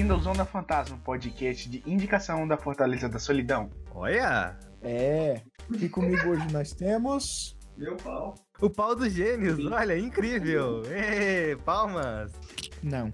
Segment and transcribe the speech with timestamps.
[0.00, 3.68] bem-vindo ao Zona Fantasma, podcast de indicação da Fortaleza da Solidão.
[3.94, 4.58] Olha!
[4.80, 5.42] É,
[5.78, 7.54] e comigo hoje nós temos.
[7.76, 8.34] Meu pau.
[8.62, 10.80] O pau dos gênios, olha, incrível!
[10.86, 12.32] Ê, palmas!
[12.82, 13.12] Não.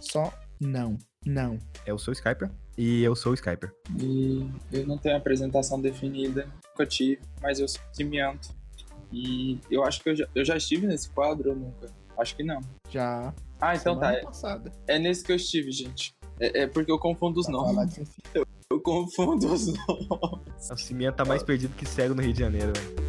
[0.00, 0.98] Só não.
[1.24, 1.60] Não.
[1.86, 3.72] Eu sou o Skyper e eu sou o Skyper.
[3.96, 8.48] E eu não tenho apresentação definida, nunca tive, mas eu sou cimiento.
[9.12, 11.86] E eu acho que eu já, eu já estive nesse quadro ou nunca?
[12.18, 12.60] Acho que não.
[12.90, 13.32] Já.
[13.60, 14.06] Ah, então tá.
[14.06, 14.72] semana É, passada.
[14.86, 16.15] é nesse que eu estive, gente.
[16.38, 17.94] É, é porque eu confundo os nomes.
[17.94, 18.04] de um
[18.68, 20.70] Eu confundo os nomes.
[20.70, 23.06] O cimento tá mais perdido que cego no Rio de Janeiro, velho.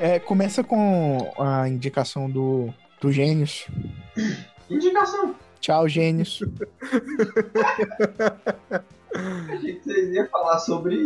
[0.00, 3.66] É, começa com a indicação do, do Gênios.
[4.70, 5.34] Indicação.
[5.60, 6.40] Tchau, Gênios.
[9.14, 10.96] Achei que vocês iam falar sobre.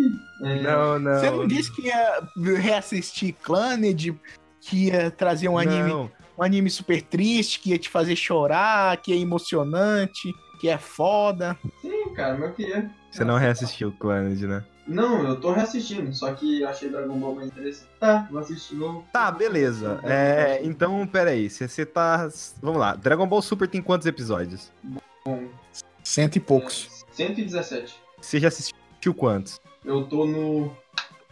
[0.42, 1.18] é, Não, não.
[1.18, 2.22] Você não disse que ia
[2.58, 4.18] reassistir Clanned,
[4.60, 6.10] que ia trazer um anime, Não.
[6.38, 11.56] um anime super triste, que ia te fazer chorar, que é emocionante, que é foda.
[11.80, 12.90] Sim, cara, mas eu queria.
[13.10, 14.64] Você não reassistiu o Clannad, né?
[14.84, 17.88] Não, eu tô reassistindo, só que achei Dragon Ball mais interessante.
[18.00, 19.04] Tá, vou assistir de novo.
[19.12, 20.00] Tá, beleza.
[20.02, 21.48] É, então, peraí.
[21.48, 22.28] Se você tá.
[22.60, 22.96] Vamos lá.
[22.96, 24.72] Dragon Ball Super tem quantos episódios?
[26.02, 26.88] Cento e poucos.
[27.12, 27.94] 117.
[28.20, 29.60] Você já assistiu quantos?
[29.84, 30.74] Eu tô no.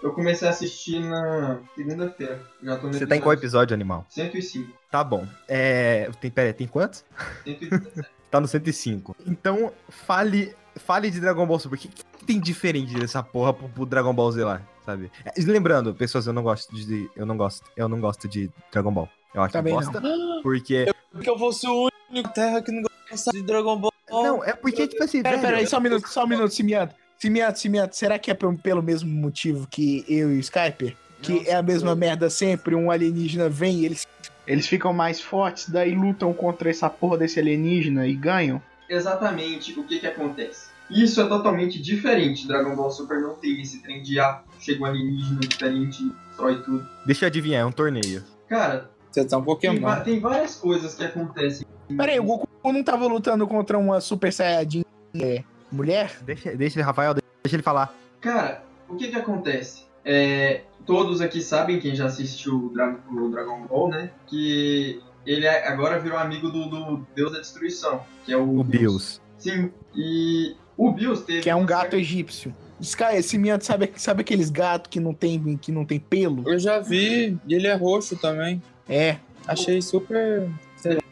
[0.03, 2.41] Eu comecei a assistir na segunda-feira.
[2.63, 4.07] Já tô no Você tá em qual episódio, animal?
[4.09, 4.73] 105.
[4.91, 5.27] Tá bom.
[5.47, 6.11] É.
[6.21, 7.05] Tem, peraí, tem quantos?
[7.45, 8.09] 117.
[8.31, 9.17] Tá no 105.
[9.27, 10.55] Então, fale.
[10.77, 11.75] Fale de Dragon Ball Super.
[11.75, 15.11] O que, que tem diferente dessa porra pro, pro Dragon Ball Z lá, sabe?
[15.25, 17.11] É, e lembrando, pessoas, eu não gosto de.
[17.17, 17.69] Eu não gosto.
[17.77, 19.09] Eu não gosto de Dragon Ball.
[19.35, 19.93] Eu acho Também que não.
[19.93, 20.09] bosta.
[20.45, 20.87] Porque.
[21.11, 23.90] Porque eu fosse o único Terra que não gosta de Dragon Ball.
[24.11, 25.23] Não, é porque, tipo assim.
[25.23, 26.95] Pera, velho, pera aí, só um minuto, só um minuto, Cimiato.
[27.19, 30.97] Cimiato, Cimiato, será que é pelo, mesmo motivo que eu e o Skyper?
[31.21, 34.07] Que Não, é a mesma merda sempre, um alienígena vem e eles.
[34.47, 38.61] Eles ficam mais fortes, daí lutam contra essa porra desse alienígena e ganham.
[38.89, 40.69] Exatamente o que que acontece.
[40.91, 42.49] Isso é totalmente diferente.
[42.49, 46.61] Dragon Ball Super não tem esse trem de ah, chega um alienígena diferente e destrói
[46.63, 46.89] tudo.
[47.07, 48.25] Deixa eu adivinhar, é um torneio.
[48.49, 49.81] Cara, Você tá um tem, Pokémon.
[49.81, 51.65] va- tem várias coisas que acontecem.
[51.97, 54.85] Pera aí, o Goku não tava lutando contra uma Super Saiyajin
[55.15, 56.19] é, mulher?
[56.23, 57.95] Deixa, deixa ele, Rafael, deixa ele falar.
[58.21, 59.85] Cara, o que que acontece?
[60.05, 64.11] É, todos aqui sabem, quem já assistiu o, Dra o Dragon Ball, né?
[64.27, 68.65] Que ele é- agora virou amigo do, do Deus da Destruição, que é o, O
[68.65, 69.21] Bills.
[69.39, 71.41] Sim, e o Bills teve.
[71.41, 72.55] Que é um gato certa- egípcio.
[72.81, 76.51] Sky, Cimiato, sabe, sabe aqueles gatos que não tem, que não tem pelo?
[76.51, 78.63] Eu já vi, e ele é roxo também.
[78.89, 79.17] É.
[79.47, 80.49] Achei super.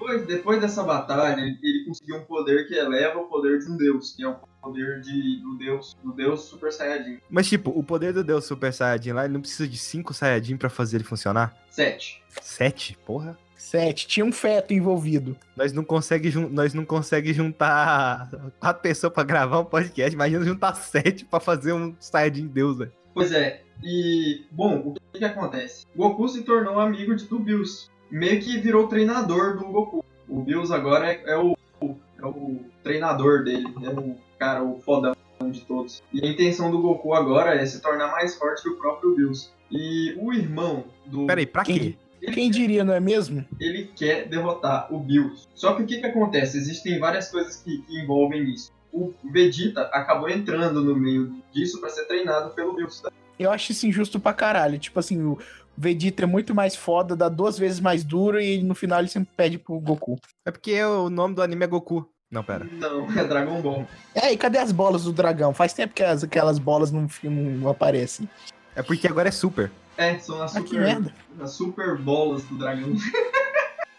[0.08, 4.12] Depois, depois dessa batalha, ele, conseguiu um poder que eleva o poder de um deus,
[4.16, 8.12] que é o poder de, do deus do deus Super Saiyajin Mas, tipo, o poder
[8.14, 11.54] do Deus Super Saiyajin lá, ele não precisa de 5 Saiyajin pra fazer ele funcionar?
[11.70, 12.22] 7.
[12.40, 12.98] 7?
[13.04, 13.36] Porra.
[13.54, 14.06] Sete.
[14.06, 15.36] Tinha um feto envolvido.
[15.56, 18.30] Nós não consegue, jun- nós não consegue juntar
[18.60, 20.14] quatro pessoas pra gravar um podcast.
[20.14, 22.92] Imagina juntar sete pra fazer um Saiyajin Deus, velho.
[23.12, 25.84] Pois é, e bom, o que, que acontece?
[25.94, 30.04] Goku se tornou amigo de, do Bills, meio que virou treinador do Goku.
[30.28, 35.14] O Bills agora é, é o, é o treinador dele, é o cara, o fodão
[35.50, 36.02] de todos.
[36.12, 39.50] E a intenção do Goku agora é se tornar mais forte que o próprio Bills.
[39.70, 41.26] E o irmão do.
[41.26, 41.94] Pera aí, pra Quem- quê?
[42.20, 43.44] ele Quem diria, não é mesmo?
[43.60, 45.46] ele quer derrotar o Bills.
[45.54, 46.58] Só que o que, que acontece?
[46.58, 48.72] Existem várias coisas que, que envolvem isso.
[48.92, 53.02] O Vegeta acabou entrando no meio disso para ser treinado pelo Bills.
[53.38, 54.78] Eu acho isso injusto pra caralho.
[54.78, 55.38] Tipo assim, o
[55.80, 59.30] Vegeta é muito mais foda, dá duas vezes mais duro e no final ele sempre
[59.36, 60.18] pede pro Goku.
[60.44, 62.04] É porque o nome do anime é Goku.
[62.30, 62.66] Não, pera.
[62.72, 63.86] Não, é Dragon Ball.
[64.14, 65.54] É, e cadê as bolas do dragão?
[65.54, 68.28] Faz tempo que as, aquelas bolas não, não aparecem.
[68.76, 69.70] É porque agora é Super.
[69.96, 71.14] É, são as Ah, que super, merda.
[71.40, 72.92] as super bolas do dragão.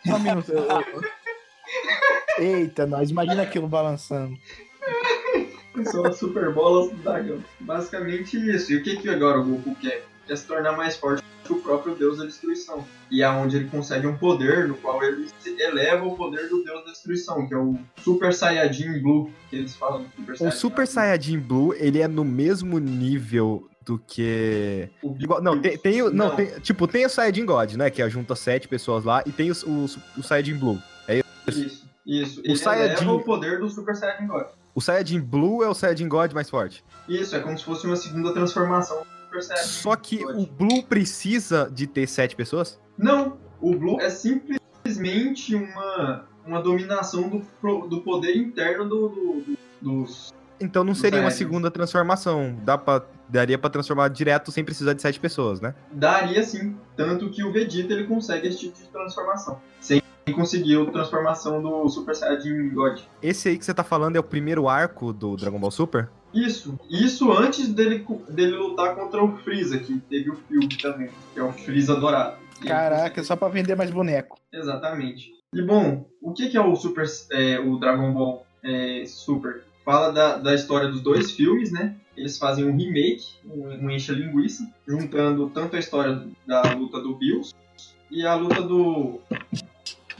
[0.05, 0.51] Só um minuto.
[0.51, 1.03] eu- eu-
[2.37, 4.37] Eita, nós, imagina aquilo balançando.
[5.85, 7.43] são as super bolas do dragão.
[7.59, 8.71] Basicamente isso.
[8.71, 10.05] E o que, que agora o Goku quer?
[10.27, 11.23] Quer se tornar mais forte
[11.53, 12.85] o próprio Deus da Destruição.
[13.11, 16.63] E é onde ele consegue um poder no qual ele se eleva o poder do
[16.63, 20.37] Deus da Destruição, que é o Super Saiyajin Blue, que eles falam do Super O
[20.37, 20.57] Saiyajin.
[20.59, 24.89] Super Saiyajin Blue, ele é no mesmo nível do que.
[25.01, 26.11] O Igual, não, tem, tem o.
[26.11, 26.35] Não, Não.
[26.35, 26.47] tem.
[26.59, 27.89] Tipo, tem o Saiyajin God, né?
[27.89, 29.85] Que junta sete pessoas lá, e tem o, o,
[30.17, 30.77] o Saiyajin Blue.
[31.47, 32.41] Isso, isso.
[32.43, 34.45] Ele Saiyajin- eleva o poder do Super Saiyajin God.
[34.75, 36.83] O Saiyajin Blue é o Saiyajin God mais forte.
[37.07, 39.01] Isso, é como se fosse uma segunda transformação
[39.41, 42.79] Saiyajin Só que o Blue precisa de ter sete pessoas?
[42.97, 49.57] Não, o Blue é simplesmente uma, uma dominação do, do poder interno do, do- do-
[49.81, 50.33] dos.
[50.61, 52.57] Então não seria uma segunda transformação.
[52.63, 55.73] Dá pra daria pra transformar direto sem precisar de sete pessoas, né?
[55.91, 59.61] Daria sim, tanto que o Vegeta ele consegue esse tipo de transformação.
[59.79, 62.99] Sem conseguir a transformação do Super Saiyajin God.
[63.21, 66.09] Esse aí que você tá falando é o primeiro arco do Dragon Ball Super?
[66.33, 71.39] Isso, isso antes dele, dele lutar contra o Freeza, que teve o filme também, que
[71.39, 72.37] é o Freeza Dourado.
[72.61, 74.37] E Caraca, só pra vender mais boneco.
[74.51, 75.33] Exatamente.
[75.53, 79.63] E bom, o que, que é o Super, é, o Dragon Ball é, Super?
[79.83, 81.95] Fala da, da história dos dois filmes, né?
[82.15, 87.15] Eles fazem um remake, um, um encha linguiça, juntando tanto a história da luta do
[87.15, 87.55] Bills
[88.11, 89.19] e a luta do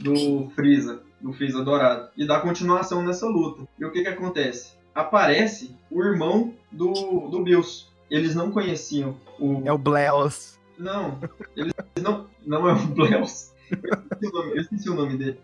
[0.00, 3.62] do Freeza, do Freeza Dourado, e dá continuação nessa luta.
[3.78, 4.72] E o que que acontece?
[4.94, 6.92] Aparece o irmão do,
[7.28, 7.86] do Bills.
[8.10, 10.58] Eles não conheciam o É o Bleos.
[10.78, 11.18] não,
[11.56, 13.50] eles não, não é o Bleus.
[13.70, 15.40] Eu esqueci o nome, eu esqueci o nome dele.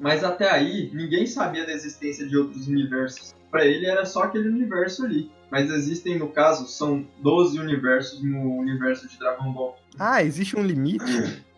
[0.00, 3.34] Mas até aí, ninguém sabia da existência de outros universos.
[3.50, 5.30] Pra ele era só aquele universo ali.
[5.50, 9.78] Mas existem, no caso, são 12 universos no universo de Dragon Ball.
[9.98, 11.04] Ah, existe um limite?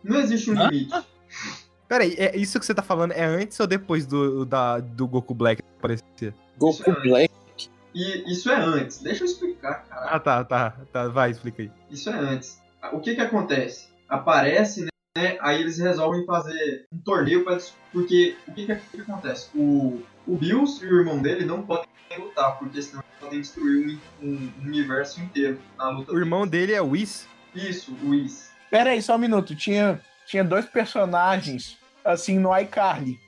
[0.04, 0.94] Não existe um limite.
[1.88, 5.34] Peraí, é, isso que você tá falando é antes ou depois do, da, do Goku
[5.34, 6.34] Black aparecer?
[6.58, 7.34] Goku Isso é- Black.
[7.94, 8.98] E isso é antes.
[8.98, 10.06] Deixa eu explicar, cara.
[10.10, 11.08] Ah, tá, tá, tá.
[11.08, 11.72] Vai, explica aí.
[11.90, 12.60] Isso é antes.
[12.92, 13.88] O que que acontece?
[14.08, 14.86] Aparece,
[15.16, 15.36] né?
[15.40, 17.58] Aí eles resolvem fazer um torneio para
[17.92, 19.48] porque o que que, que acontece?
[19.54, 21.88] O, o Bills e o irmão dele não podem
[22.18, 26.12] lutar, porque senão eles podem destruir um, um universo inteiro na luta.
[26.12, 27.26] O irmão dele é o Whis?
[27.54, 28.50] Isso, o Whis.
[28.70, 29.56] Pera aí, só um minuto.
[29.56, 33.18] Tinha, tinha dois personagens, assim, no iCarly.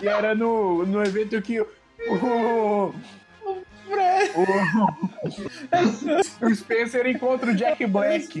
[0.00, 1.68] que era no, no evento que o...
[2.10, 2.94] O,
[6.40, 8.38] o, o Spencer encontra o Jack Black.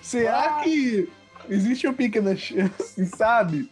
[0.00, 1.10] Será que
[1.50, 3.68] existe uma pequena chance, sabe?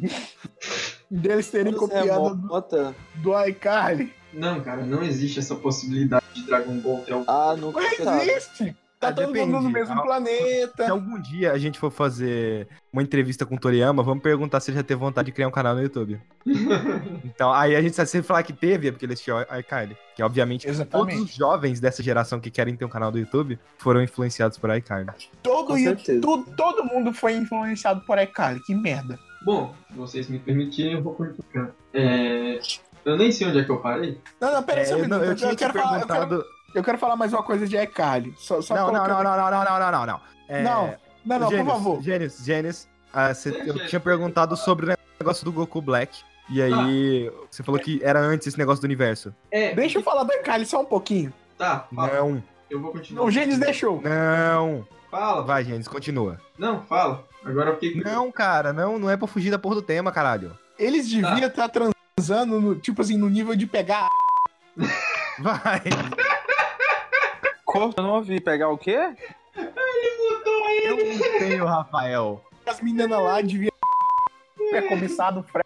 [1.11, 2.95] Deles terem Você é copiado mota.
[3.15, 4.13] do iCarly?
[4.37, 7.25] Não, cara, não existe essa possibilidade de Dragon Ball ter algum.
[7.31, 8.31] Ah, nunca Mas sabe.
[8.31, 8.77] existe!
[8.99, 9.53] Tá Ah, todo depende.
[9.53, 10.91] mundo no mesmo Ah, Se planeta.
[10.91, 14.79] algum dia a gente for fazer uma entrevista com o Toriyama, vamos perguntar se ele
[14.79, 16.19] já teve vontade de criar um canal no YouTube.
[17.25, 19.95] Então, aí a gente se falar que teve, é porque ele assistiu iCarly.
[20.15, 21.23] Que obviamente todos Exatamente.
[21.25, 25.11] os jovens dessa geração que querem ter um canal do YouTube foram influenciados por iCarly.
[25.43, 25.75] Todo,
[26.23, 28.61] tu- todo mundo foi influenciado por iCarly.
[28.65, 29.19] Que merda.
[29.45, 31.71] Bom, se vocês me permitirem, eu vou continuar.
[31.93, 32.59] É...
[33.07, 34.21] Eu nem sei onde é que eu parei.
[34.41, 35.19] Não, não, pera aí, É, só um eu, minuto.
[35.19, 36.45] não- eu Eu, te quero falar, eu, quero, perguntado.
[36.75, 38.35] eu quero falar mais uma coisa de iCarly.
[38.37, 40.21] Só, só Não, não, colocando- não, não, não, não, não, não, não.
[40.49, 40.95] É, Não,
[41.25, 42.03] não, não, por Gênesis, favor.
[42.03, 43.89] Gênesis, Gênesis, ah, você- eu Gênesis.
[43.91, 46.19] tinha perguntado sobre o negócio do Goku Black.
[46.51, 49.35] E aí, você falou que era antes esse negócio do universo.
[49.51, 51.33] É, Deixa eu falar do iCarly só um pouquinho.
[51.59, 52.13] Tá, fala.
[52.13, 53.25] Não, Eu vou continuar.
[53.25, 54.01] O Gênesis deixou.
[54.03, 54.87] não.
[55.11, 55.43] Fala.
[55.43, 56.41] Vai, Gênesis, continua.
[56.59, 57.25] Não, fala.
[57.45, 58.03] Agora eu fiquei.
[58.03, 60.57] Não, cara, não, não é pra fugir da porra do tema, caralho.
[60.79, 61.69] Eles deviam estar
[62.19, 64.09] transando, no, tipo assim, no nível de pegar
[65.39, 65.83] Vai.
[67.97, 68.41] Eu não ouvi.
[68.41, 69.15] Pegar o quê?
[69.55, 72.43] Eu não tenho, Rafael.
[72.65, 73.71] as meninas lá, devia
[74.71, 75.59] ter começado o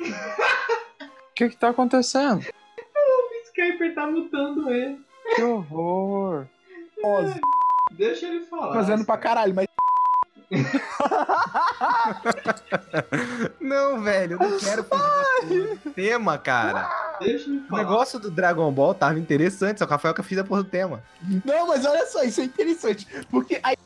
[0.00, 2.44] O que que tá acontecendo?
[2.44, 5.00] O Skyper tá mutando ele.
[5.34, 6.46] Que horror.
[7.92, 8.74] Deixa ele falar.
[8.74, 9.66] fazendo pra caralho, mas
[13.60, 16.88] Não, velho, eu não quero fugir porra do tema, cara.
[17.20, 20.44] Deixa O negócio do Dragon Ball tava interessante, só que o Rafael que fez a
[20.44, 21.02] porra do tema.
[21.44, 23.06] Não, mas olha só, isso é interessante.
[23.30, 23.76] Porque aí.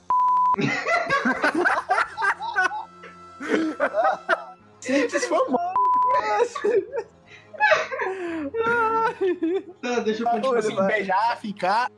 [4.80, 5.62] Cientes famosos.
[9.80, 10.58] Tá, deixa eu continuar.
[10.58, 11.88] assim, beijar, ficar.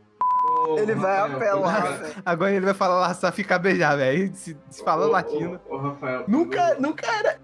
[0.45, 2.13] Ô, Ele vai Rafael, apelar.
[2.25, 4.31] Agora ele vai falar laçar, ficar beijar, velho.
[4.35, 5.61] Se, se ô, latino.
[5.69, 6.25] Ô, Rafael.
[6.29, 7.39] Nunca, quando- nunca era.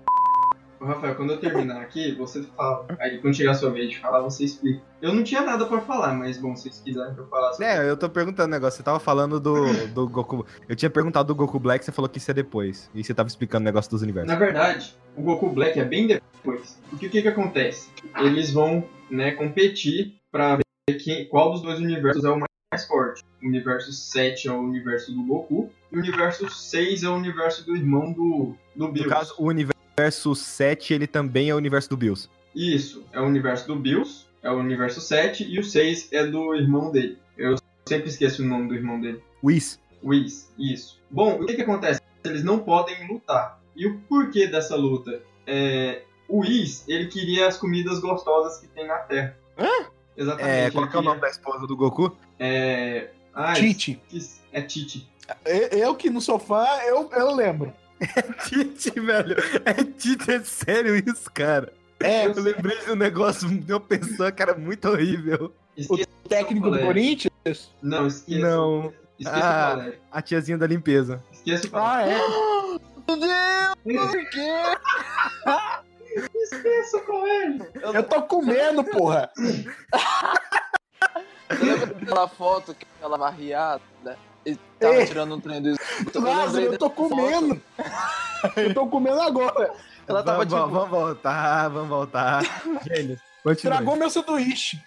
[0.80, 2.86] Ô, Rafael, quando eu terminar aqui, você fala.
[2.98, 4.80] Aí quando chegar a sua vez de falar, você explica.
[5.02, 7.62] Eu não tinha nada pra falar, mas bom, se vocês quiserem que eu falasse.
[7.62, 8.78] É, eu tô perguntando um negócio.
[8.78, 9.54] Você tava falando do,
[9.92, 10.46] do Goku.
[10.68, 12.90] Eu tinha perguntado do Goku Black, você falou que isso é depois.
[12.94, 14.32] E você tava explicando o negócio dos universos.
[14.32, 16.80] Na verdade, o Goku Black é bem depois.
[16.88, 17.90] Porque o que que acontece?
[18.18, 20.64] Eles vão, né, competir pra ver
[20.98, 23.24] quem, qual dos dois universos é o mais forte.
[23.42, 25.70] O universo 7 é o universo do Goku.
[25.90, 29.08] E o universo 6 é o universo do irmão do, do No Bills.
[29.10, 32.28] caso, o universo 7, ele também é o universo do Bills.
[32.54, 36.54] Isso, é o universo do Bills, é o universo 7, e o 6 é do
[36.54, 37.18] irmão dele.
[37.36, 37.56] Eu
[37.88, 39.20] sempre esqueço o nome do irmão dele.
[39.42, 39.80] Whis.
[40.02, 41.00] Whis, isso.
[41.10, 42.00] Bom, o que que acontece?
[42.24, 43.60] Eles não podem lutar.
[43.74, 45.22] E o porquê dessa luta?
[45.46, 49.36] É, o Whis, ele queria as comidas gostosas que tem na Terra.
[49.58, 49.86] Hã?
[50.20, 50.48] Exatamente.
[50.50, 52.14] É, qual que é o nome da esposa do Goku?
[52.38, 53.10] É...
[53.34, 54.00] Ah, Tite.
[54.12, 54.40] esqueci.
[54.52, 55.08] É Titi.
[55.44, 57.72] Eu, eu que não sou fã, eu, eu lembro.
[58.48, 59.36] Tite, velho.
[59.64, 61.72] É Tite, é sério isso, cara.
[62.00, 65.54] É, Eu lembrei de um negócio de uma pessoa que era muito horrível.
[65.76, 66.86] Esqueça o técnico do colégio.
[66.86, 67.70] Corinthians.
[67.82, 68.40] Não, esqueça.
[68.40, 69.88] Não, Esqueça Ah.
[69.88, 71.22] o a tiazinha da limpeza.
[71.32, 71.76] Esqueça o.
[71.76, 72.18] Ah, é.
[73.04, 74.48] Por quê?
[76.34, 77.66] Esqueça o colégio.
[77.94, 79.30] Eu tô comendo, porra.
[81.60, 83.80] Lembra daquela foto que ela barriada
[84.46, 85.06] e tava Ei.
[85.06, 86.18] tirando um trem do esgoto?
[86.18, 87.08] Eu Lázaro, lembrei eu tô foto.
[87.08, 87.62] comendo.
[88.56, 89.72] Eu tô comendo agora.
[90.08, 92.42] Ela tava vamos, tipo- vamos voltar, vamos voltar.
[92.86, 93.20] Gênios.
[93.60, 94.80] Tragou meu sanduíche.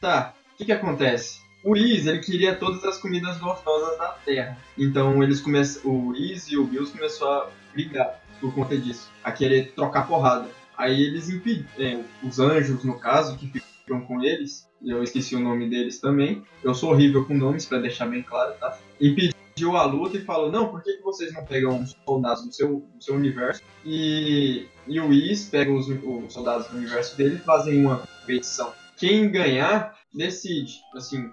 [0.00, 1.40] Tá, o que que acontece?
[1.62, 4.56] O Is, ele queria todas as comidas gostosas da Terra.
[4.78, 9.30] Então eles começam, o Is e o Bills começou a brigar por conta disso, a
[9.30, 10.48] querer trocar porrada.
[10.80, 15.40] Aí eles impediram, os anjos no caso, que ficam com eles, e eu esqueci o
[15.40, 16.42] nome deles também.
[16.64, 18.78] Eu sou horrível com nomes, pra deixar bem claro, tá?
[18.98, 22.52] Impediu a luta e falou, não, por que, que vocês não pegam os soldados do
[22.54, 23.62] seu, do seu universo?
[23.84, 28.72] E, e o Is pega os, os soldados do universo dele e fazem uma competição.
[28.96, 30.80] Quem ganhar decide.
[30.94, 31.30] Assim,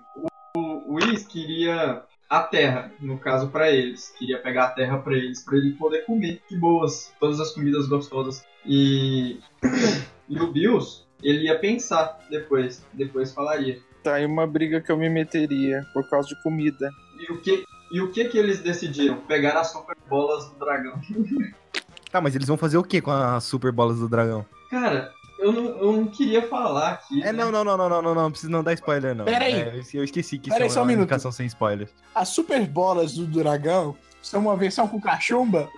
[0.58, 4.14] o, o Is queria a terra, no caso pra eles.
[4.18, 6.42] Queria pegar a terra pra eles, pra ele poder comer.
[6.48, 8.46] Que boas, todas as comidas gostosas.
[8.66, 9.40] E,
[10.28, 13.80] e o Bills, ele ia pensar depois, depois falaria.
[14.04, 16.90] Tá aí uma briga que eu me meteria por causa de comida.
[17.20, 19.18] E o que, e o que que eles decidiram?
[19.22, 21.00] Pegar as super bolas do dragão.
[22.10, 24.46] Tá, mas eles vão fazer o que com as super bolas do dragão?
[24.70, 27.22] Cara, eu não, eu não queria falar aqui.
[27.24, 27.34] É, né?
[27.34, 29.26] não, não, não, não, não, não, não, precisa não dar spoiler, não.
[29.26, 29.54] Pera aí.
[29.62, 31.04] É, eu esque- eu esqueci que Pera isso só é um uma minuto.
[31.06, 31.92] indicação sem spoilers.
[32.16, 35.70] As super bolas do dragão são uma versão com cachumba.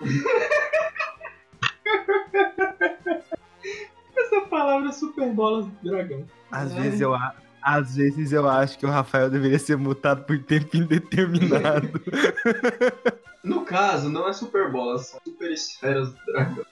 [4.16, 6.24] Essa palavra super bolas do dragão.
[6.50, 6.80] Às Ai.
[6.82, 10.76] vezes eu a- Às vezes eu acho que o Rafael deveria ser mutado por tempo
[10.76, 11.90] indeterminado.
[13.42, 16.62] No caso, não é super bolas, são super esferas do dragão.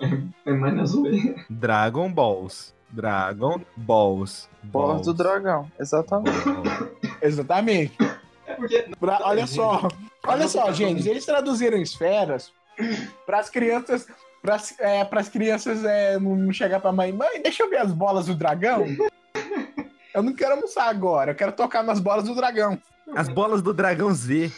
[0.00, 1.34] É, é mais na zoeira.
[1.48, 2.74] Dragon Balls.
[2.90, 4.48] Dragon Balls.
[4.64, 6.36] Bola do dragão, exatamente.
[7.22, 7.96] Exatamente.
[8.46, 8.86] É porque.
[9.00, 9.88] Pra- olha só.
[10.26, 11.08] Olha só, gente.
[11.08, 12.52] Eles traduziram esferas
[13.26, 14.06] para as crianças.
[14.42, 18.34] Para as crianças é, não chegar pra mãe, mãe, deixa eu ver as bolas do
[18.34, 18.84] dragão.
[20.12, 22.76] Eu não quero almoçar agora, eu quero tocar nas bolas do dragão.
[23.14, 24.50] As bolas do Dragão Z.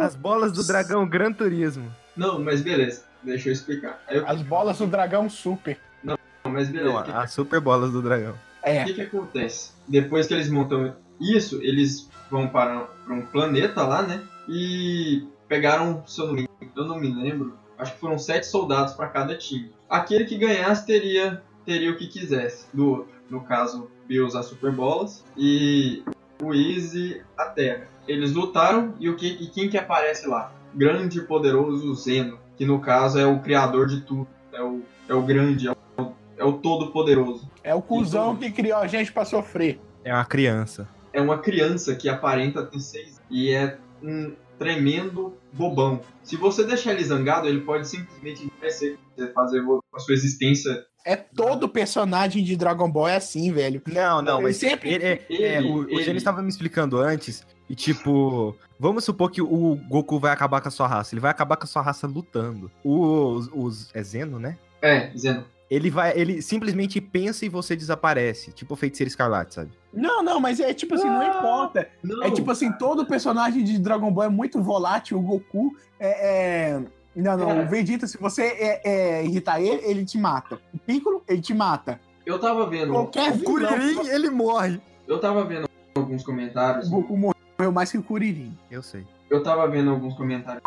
[0.00, 1.90] As bolas do Dragão Gran Turismo.
[2.16, 4.02] Não, mas beleza, deixa eu explicar.
[4.10, 5.78] Eu- As bolas do dragão super.
[6.02, 6.90] Não, mas beleza.
[6.92, 8.34] Não, o que, as super bolas do Dragão.
[8.62, 8.84] É.
[8.84, 9.72] que que acontece?
[9.86, 14.20] Depois que eles montam isso, eles vão para, para um planeta lá, né?
[14.48, 18.94] E pegaram, se eu não, me, eu não me lembro, acho que foram sete soldados
[18.94, 19.72] para cada time.
[19.88, 23.14] Aquele que ganhasse teria, teria o que quisesse do outro.
[23.30, 26.02] No caso, Bills as super bolas e
[26.42, 27.86] o Easy a Terra.
[28.06, 30.52] Eles lutaram e, o que, e quem que aparece lá?
[30.74, 34.26] Grande e poderoso Zeno, que no caso é o criador de tudo.
[34.52, 37.48] É o, é o grande, é o, é o todo-poderoso.
[37.62, 39.80] É o cuzão que criou a gente pra sofrer.
[40.04, 40.88] É uma criança.
[41.12, 46.00] é uma criança que aparenta ter seis e é um tremendo bobão.
[46.22, 48.98] Se você deixar ele zangado, ele pode simplesmente crescer,
[49.34, 49.62] fazer
[49.94, 50.84] a sua existência.
[51.08, 53.80] É todo personagem de Dragon Ball é assim, velho.
[53.86, 56.48] Não, não, Ele mas sempre- ele, é, é, ele- o, o ele- Gênesis estava me
[56.48, 61.14] explicando antes, e tipo, vamos supor que o Goku vai acabar com a sua raça.
[61.14, 62.70] Ele vai acabar com a sua raça lutando.
[62.84, 64.58] Os, os é Zeno, né?
[64.82, 65.44] É, Zeno.
[65.70, 69.70] Ele vai, ele simplesmente pensa e você desaparece, tipo o feiticeiro escarlate, sabe?
[69.92, 71.88] Não, não, mas é tipo assim, não importa.
[72.02, 75.18] Não, É tipo assim, todo personagem de Dragon Ball é muito volátil.
[75.18, 76.70] O Goku é.
[76.76, 76.82] é-
[77.20, 77.50] Não, não.
[77.50, 77.64] É.
[77.64, 78.80] O Vegeta, se você é,
[79.18, 80.60] é, irritar ele, ele te mata.
[80.72, 82.00] O Piccolo, ele te mata.
[82.24, 83.42] eu tava vendo, Qualquer O.
[83.42, 84.80] Kuririn, ele morre.
[85.06, 86.86] eu tava vendo alguns comentários.
[86.86, 88.56] O Goku morreu mais que o Kuririn.
[88.70, 89.04] Eu sei.
[89.28, 90.62] Eu tava vendo alguns comentários.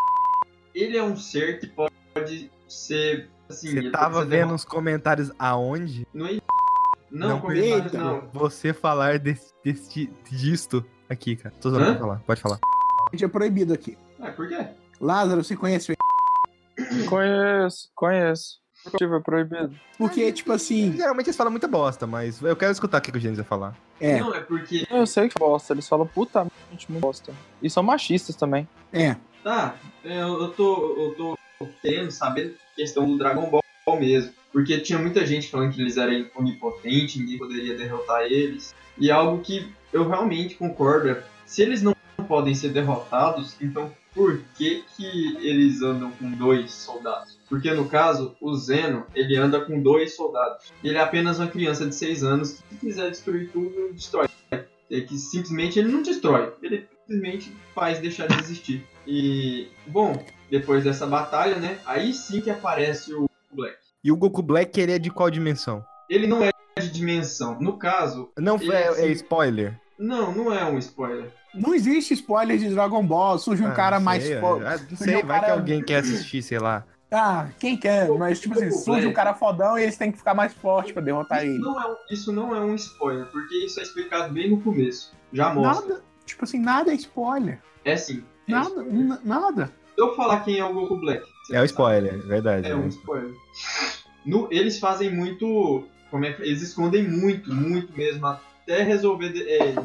[0.75, 6.05] Ele é um ser que pode ser assim, Você tava vendo os comentários aonde?
[6.13, 6.13] derrotado.
[6.13, 6.41] Não, é-
[7.11, 8.23] não, Não, comentários não.
[8.33, 11.53] Você falar desse, desse, disto aqui, cara.
[11.61, 12.59] Tô zoando, pode falar, pode falar.
[13.07, 13.97] A gente é proibido aqui.
[14.19, 14.67] Ah, por quê?
[14.99, 15.95] Lázaro, você conhece o
[17.07, 18.61] Conheço, conheço.
[18.85, 19.75] Motivo é proibido.
[19.97, 20.93] Porque, tipo assim.
[20.93, 23.77] Geralmente eles falam muita bosta, mas eu quero escutar o que o Gênesis vai falar.
[23.99, 26.51] É, Não, é porque Eu sei que bosta, eles falam putamente
[26.89, 27.31] muito bosta.
[27.61, 28.67] E são machistas também.
[28.91, 29.15] é.
[29.43, 31.37] Tá, eu, eu tô, eu tô
[31.81, 34.31] querendo saber a questão do Dragon Ball mesmo.
[34.51, 38.75] Porque tinha muita gente falando que eles eram onipotentes, ninguém poderia derrotar eles.
[38.99, 41.95] E algo que eu realmente concordo é, se eles não
[42.27, 47.39] podem ser derrotados, então por que que eles andam com dois soldados?
[47.47, 50.71] Porque no caso, o Zeno, ele anda com dois soldados.
[50.83, 54.27] Ele é apenas uma criança de 6 anos que se quiser destruir tudo, destrói.
[54.51, 58.85] É que simplesmente ele não destrói, ele simplesmente faz deixar de existir.
[59.07, 61.79] E, bom, depois dessa batalha, né?
[61.85, 63.77] Aí sim que aparece o Black.
[64.03, 65.83] E o Goku Black, ele é de qual dimensão?
[66.09, 67.57] Ele não é de dimensão.
[67.61, 69.79] No caso, Não Ele é, é spoiler.
[69.97, 71.31] não, não é um spoiler.
[71.53, 73.37] Não existe spoiler de Dragon Ball.
[73.37, 74.65] Surge um Ah, cara não mais sei, forte.
[74.65, 76.85] ah, Não sei, um vai que cara- alguém quer assistir, sei lá.
[77.13, 78.07] Ah, quem quer?
[78.09, 81.01] Mas, tipo assim, surge um cara fodão e eles têm que ficar mais forte pra
[81.01, 81.59] derrotar Isso ele.
[81.59, 85.11] não, é um, isso não é um spoiler, porque isso é explicado bem no começo.
[85.33, 85.87] Já mostra.
[85.89, 87.59] Nada, tipo assim, nada é spoiler.
[87.83, 88.23] É sim.
[88.47, 88.85] é Nada,
[89.25, 89.65] nada.
[89.93, 91.21] Se eu falar quem é o Goku Black.
[91.51, 91.65] É o sabe.
[91.65, 92.69] spoiler, é verdade.
[92.71, 93.33] É um spoiler.
[94.25, 95.83] No, eles fazem muito.
[96.09, 96.41] Como é que.
[96.43, 98.25] Eles escondem muito, muito mesmo.
[98.25, 99.75] Até resolver é,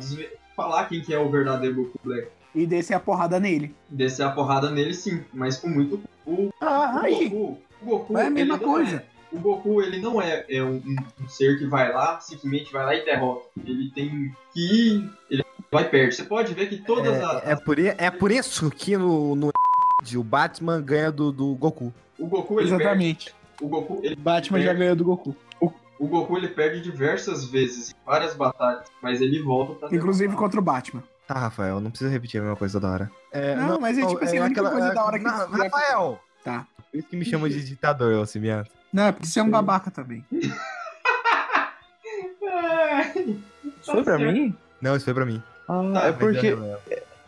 [0.56, 2.28] falar quem que é o verdadeiro Goku Black.
[2.54, 3.74] E descer a porrada nele.
[3.88, 6.00] Descer a porrada nele sim, mas com muito.
[6.26, 7.28] O, Ah, o aí.
[7.28, 7.58] Goku.
[7.82, 8.96] O Goku É a mesma ele não coisa.
[8.96, 12.84] é- o Goku, ele não é, é um, um- ser que vai lá, simplesmente vai
[12.86, 13.44] lá e derrota.
[13.66, 15.10] Ele tem que ir.
[15.30, 16.14] Ele vai perto.
[16.14, 17.44] Você pode ver que todas as.
[17.44, 19.50] É, é, por, é por isso que no, no
[20.14, 21.92] o Batman ganha do, do Goku.
[22.18, 22.82] O Goku, ele perde.
[22.84, 23.34] Exatamente.
[23.60, 25.36] O Goku, ele Batman já ganhou do Goku.
[25.98, 30.44] O Goku ele perde diversas vezes, em várias batalhas, mas ele volta pra Inclusive derrotar.
[30.44, 31.02] contra o Batman.
[31.26, 33.10] Tá, Rafael, não precisa repetir a mesma coisa toda hora.
[33.32, 36.20] É, Não, mas é tipo assim, a única coisa da hora que Não, Rafael!
[36.44, 36.66] Tá.
[36.90, 38.70] Por isso que me chama de ditador, ô Cimiento.
[38.92, 40.24] Não, é porque você é um babaca também.
[43.82, 44.54] Isso foi pra mim?
[44.80, 45.42] Não, isso foi pra mim.
[45.68, 46.56] Ah, Tá, é porque,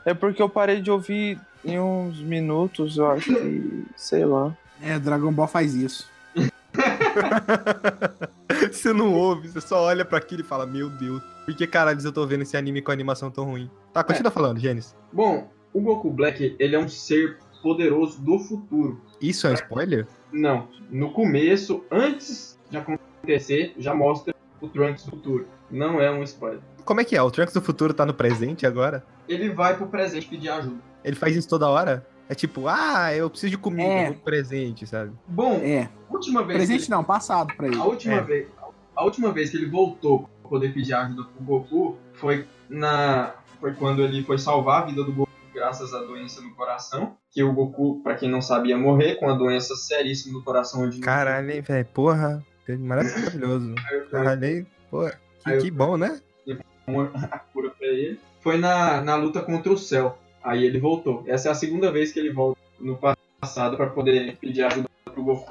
[0.05, 3.87] é porque eu parei de ouvir em uns minutos, eu acho que.
[3.97, 4.57] Sei lá.
[4.81, 6.09] É, Dragon Ball faz isso.
[8.73, 12.01] você não ouve, você só olha pra aquilo e fala, meu Deus, por que caralho
[12.03, 13.71] eu tô vendo esse anime com animação tão ruim?
[13.93, 14.95] Tá, continua falando, Gênesis.
[15.13, 19.01] Bom, o Goku Black ele é um ser poderoso do futuro.
[19.21, 20.07] Isso é um spoiler?
[20.33, 25.47] Não, no começo, antes de acontecer, já mostra o Trunks do futuro.
[25.71, 26.61] Não é um spoiler.
[26.85, 27.23] Como é que é?
[27.23, 29.05] O Trunks do futuro tá no presente agora?
[29.29, 30.81] Ele vai pro presente pedir ajuda.
[31.05, 32.07] Ele faz isso toda hora?
[32.29, 34.07] É tipo, ah, eu preciso de comida, É.
[34.07, 35.13] vou presente, sabe?
[35.27, 35.89] Bom, É.
[36.11, 37.77] última vez Presente que não, passado pra ele.
[37.77, 38.21] ele, a última É.
[38.21, 38.49] vez,
[38.95, 43.73] a última vez que ele voltou pra poder pedir ajuda pro Goku foi na foi
[43.75, 47.53] quando ele foi salvar a vida do Goku graças à doença no coração, que o
[47.53, 51.61] Goku, pra quem não sabia, morrer com a doença seríssima no coração onde Caralho, hein,
[51.63, 52.45] velho, porra,
[52.79, 53.75] maravilhoso.
[54.11, 56.21] Caralho, porra, que, que bom, né?
[57.33, 58.21] a cura pra ele.
[58.41, 60.17] Foi na, na luta contra o céu.
[60.49, 61.23] Aí ele voltou.
[61.27, 62.99] Essa é a segunda vez que ele volta no
[63.41, 65.47] passado pra poder pedir ajuda pro Goku.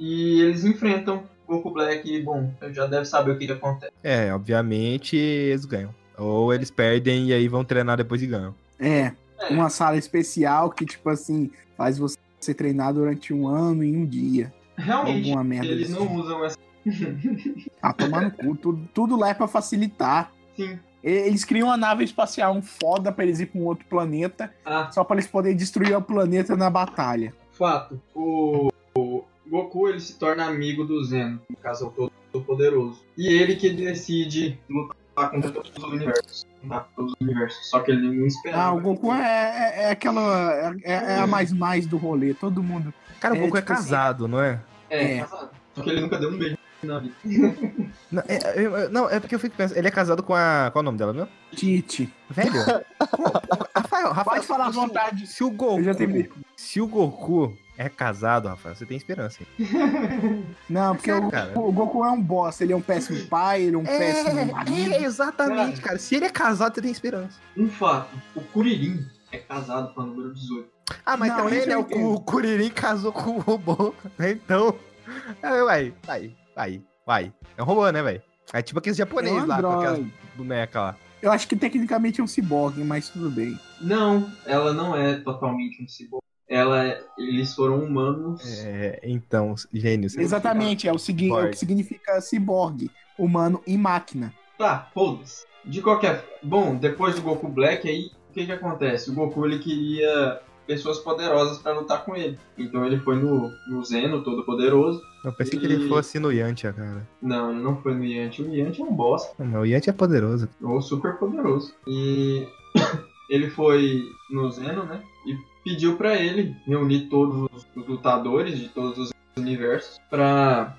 [0.00, 3.92] E eles enfrentam Goku Black e, bom, já deve saber o que, que acontece.
[4.02, 5.94] É, obviamente eles ganham.
[6.16, 8.54] Ou eles perdem e aí vão treinar depois e ganham.
[8.78, 9.12] É.
[9.38, 9.48] É.
[9.50, 12.16] Uma sala especial que, tipo assim, faz você
[12.56, 14.50] treinar durante um ano em um dia.
[14.78, 16.14] Realmente, Alguma merda eles não tipo.
[16.14, 16.56] usam essa.
[17.82, 18.56] Ah, tomar no cu.
[18.56, 20.32] Tudo, tudo lá é pra facilitar.
[20.56, 20.78] Sim.
[21.08, 24.90] Eles criam uma nave espacial um foda pra eles ir pra um outro planeta, Ah,
[24.90, 27.32] só pra eles poderem destruir o planeta na batalha.
[27.52, 28.00] fato.
[28.14, 33.00] O, o Goku ele se torna amigo do Zeno, no caso é o todo poderoso.
[33.16, 36.46] E ele que decide lutar contra todos os universos.
[36.62, 37.70] Lutar todos os universos.
[37.70, 38.62] Só que ele não esperava.
[38.64, 40.74] Ah, o Goku é, é, é aquela.
[40.82, 42.34] É, é a mais mais do rolê.
[42.34, 42.92] Todo mundo.
[43.20, 44.60] Cara, o É, Goku é tipo assim- casado, não é?
[44.90, 45.20] É, É.
[45.20, 45.50] casado.
[45.74, 46.55] Só que ele nunca deu um beijo
[46.86, 50.70] Não, é, eu- eu- não, é porque eu fico pensando, ele é casado com a...
[50.72, 51.28] Qual é o nome dela, meu?
[51.52, 52.12] Tite.
[52.30, 52.52] Velho,
[53.10, 53.32] pô,
[53.74, 55.26] Rafael, Rafael, Pode falar à se- vontade.
[55.26, 56.28] Se o Goku, Eu já tenho.
[56.56, 59.42] se o Goku é casado, Rafael, você tem esperança.
[59.42, 60.44] hein?
[60.68, 61.58] Não, porque o, Cara.
[61.58, 62.64] o Goku é um bosta.
[62.64, 64.92] Ele é um péssimo pai, ele é um péssimo marido.
[64.94, 65.98] é, exatamente, cara.
[65.98, 67.38] Se ele é casado, você tem esperança.
[67.56, 70.68] Um fato, o Kuririn é casado com a número 18.
[71.04, 74.30] Ah, mas Não, também, isso né, eu o, o Kuririn casou com o robô, né?
[74.30, 74.74] Então,
[75.42, 77.32] é, vai, vai, vai, vai.
[77.56, 78.22] É um robô, né, velho?
[78.52, 80.96] É tipo aqueles É japoneses um lá, com aquelas bonecas lá.
[81.22, 83.58] Eu acho que tecnicamente é um ciborgue, mas tudo bem.
[83.80, 86.22] Não, ela não é totalmente um cyborg.
[86.48, 88.40] Ela é, eles foram humanos.
[88.64, 90.16] É, então, gênios.
[90.16, 91.50] Exatamente, é o, segui- é o Ciborgue.
[91.50, 94.32] que significa ciborgue, humano e máquina.
[94.56, 95.44] Tá, foda-se.
[95.64, 96.24] De qualquer.
[96.42, 99.10] Bom, depois do Goku Black, aí o que que acontece?
[99.10, 102.38] O Goku ele queria pessoas poderosas pra lutar com ele.
[102.58, 105.00] Então ele foi no, no Zeno, todo poderoso.
[105.24, 107.06] Eu pensei que ele fosse no Yantia, cara.
[107.22, 108.42] Não, ele não foi no Yanti.
[108.42, 109.42] O Yanti é um bosta.
[109.42, 110.48] Não, o Yantia é poderoso.
[110.62, 111.74] ou super poderoso.
[111.86, 112.46] E
[113.30, 115.02] ele foi no Zeno, né?
[115.26, 120.76] E pediu pra ele reunir todos os lutadores de todos os universos pra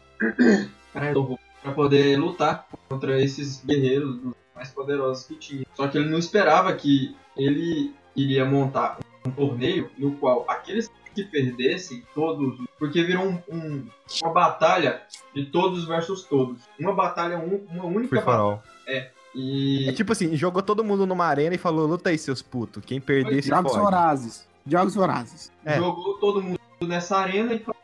[1.61, 4.19] pra poder lutar contra esses guerreiros
[4.55, 5.65] mais poderosos que tinha.
[5.75, 11.23] Só que ele não esperava que ele iria montar um torneio no qual aqueles que
[11.23, 13.87] perdessem todos, porque virou um- um-
[14.21, 15.01] uma batalha
[15.33, 16.57] de todos versus todos.
[16.79, 18.37] Uma batalha, um- uma única Free batalha.
[18.39, 18.63] all.
[19.35, 22.83] E É tipo assim, jogou todo mundo numa arena e falou, luta aí, seus putos.
[22.85, 24.47] Quem perder se Jogos vorazes.
[24.65, 25.51] Jogos vorazes.
[25.65, 25.77] É.
[25.77, 27.79] jogou todo mundo nessa arena e falou: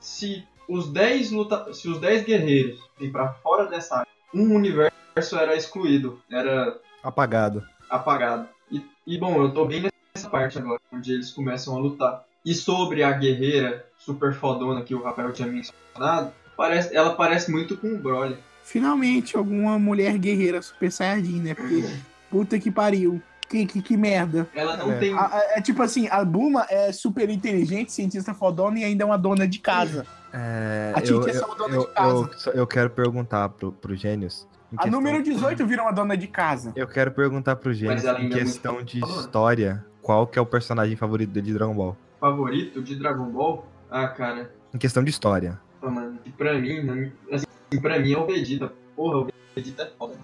[0.00, 1.72] se os 10 luta...
[1.72, 7.62] se os 10 guerreiros ir pra fora dessa área, um universo era excluído, era Apagado.
[7.88, 8.48] apagado.
[8.70, 9.91] E, e, bom, eu tô bem nessa
[10.32, 12.24] parte agora, onde eles começam a lutar.
[12.44, 17.76] E sobre a guerreira super fodona que o Rafael tinha mencionado, parece, ela parece muito
[17.76, 18.36] com o Broly.
[18.64, 21.54] Finalmente, alguma mulher guerreira super saiyajin, né?
[21.54, 21.84] Porque,
[22.30, 23.20] puta que pariu.
[23.48, 24.48] Que, que, que merda.
[24.54, 24.98] Ela não É.
[24.98, 25.12] tem.
[25.12, 29.06] A- a- é tipo assim, a Buma é super inteligente, cientista fodona e ainda é
[29.06, 30.06] uma dona de casa.
[30.32, 32.30] É, A eu, Titi é eu, só dona eu, de casa.
[32.46, 34.48] eu, eu quero perguntar pro, pro Gênios.
[34.74, 36.72] A questão- número 18 vira uma dona de casa.
[36.74, 39.20] Eu quero perguntar pro Gênios em é questão de fodona.
[39.20, 41.96] história, qual que é o personagem favorito dele de Dragon Ball?
[42.20, 43.66] favorito de Dragon Ball?
[43.90, 45.58] Ah, cara, Em questão de história.
[45.80, 47.46] pô, mano, que pra mim, mi- assim,
[47.80, 48.72] pra mim é o Vegeta.
[48.96, 50.14] Porra, o Vegeta é foda.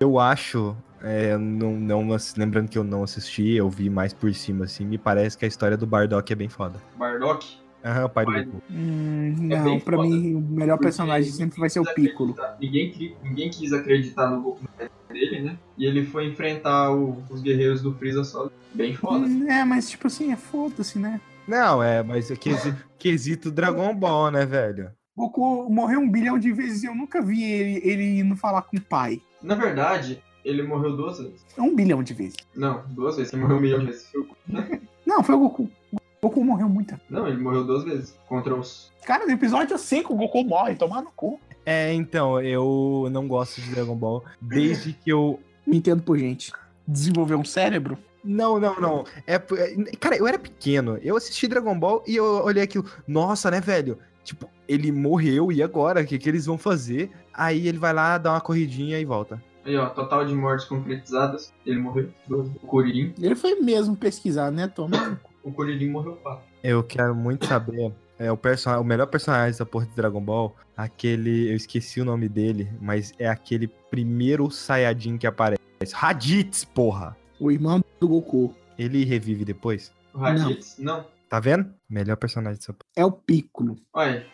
[0.00, 4.64] Eu acho, é, não, não, lembrando que eu não assisti, eu vi mais por cima,
[4.64, 6.80] assim, me parece que a história do Bardock é bem foda.
[6.96, 7.62] Bardock.
[7.84, 8.62] Aham, o pai do Goku.
[8.70, 10.08] Hum, É não, bem pra foda.
[10.08, 12.34] mim o melhor Porque personagem sempre vai ser o Piccolo.
[12.58, 14.64] Ninguém, ninguém quis acreditar no Goku
[15.10, 15.58] dele, né?
[15.76, 18.48] E ele foi enfrentar o- os guerreiros do Freeza só.
[18.74, 19.26] Bem foda.
[19.26, 21.20] Hum, É, mas tipo assim, é foda-se, né?
[21.46, 24.90] Não, é, mas é quesito, quesito Dragon Ball, né, velho?
[25.16, 28.76] Goku morreu um bilhão de vezes e eu nunca vi ele, ele indo falar com
[28.76, 29.20] o pai.
[29.42, 31.44] Na verdade, ele morreu duas vezes.
[31.56, 32.36] Um bilhão de vezes.
[32.54, 33.32] Não, duas vezes.
[33.32, 34.08] Ele morreu um milhão de vezes.
[34.10, 35.70] Foi o- Não, foi o Goku.
[35.92, 36.98] O Goku morreu muito.
[37.08, 38.18] Não, ele morreu duas vezes.
[38.26, 38.90] Contra os.
[39.04, 41.38] Cara, no episódio 5 o Goku morre, tomar no cu.
[41.66, 45.38] É, então, eu não gosto de Dragon Ball desde que eu.
[45.66, 46.50] Me entendo por gente.
[46.88, 47.96] Desenvolver um cérebro?
[48.24, 49.04] Não, não, não.
[49.26, 50.98] É, é, cara, eu era pequeno.
[51.02, 52.84] Eu assisti Dragon Ball e eu olhei aquilo.
[53.06, 53.98] Nossa, né, velho?
[54.22, 56.00] Tipo, ele morreu e agora?
[56.00, 57.10] O que, que eles vão fazer?
[57.32, 59.42] Aí ele vai lá, dá uma corridinha e volta.
[59.64, 61.52] Aí, ó, total de mortes concretizadas.
[61.66, 62.10] Ele morreu.
[62.30, 63.14] O Kuririn.
[63.20, 65.20] Ele foi mesmo pesquisar, né, Toma?
[65.42, 66.44] O Kuririn morreu quatro.
[66.62, 67.92] Eu quero muito saber.
[68.18, 68.78] É o, person...
[68.80, 70.54] o melhor personagem dessa porra de Dragon Ball.
[70.76, 71.50] Aquele.
[71.50, 75.60] Eu esqueci o nome dele, mas é aquele primeiro Saiyajin que aparece.
[75.92, 77.16] Raditz, porra!
[77.40, 78.54] O irmão do Goku.
[78.78, 79.92] Ele revive depois?
[80.12, 81.06] O Raditz, não.
[81.28, 81.72] Tá vendo?
[81.88, 82.74] Melhor personagem dessa.
[82.96, 83.76] É o Piccolo.
[83.92, 84.26] Olha,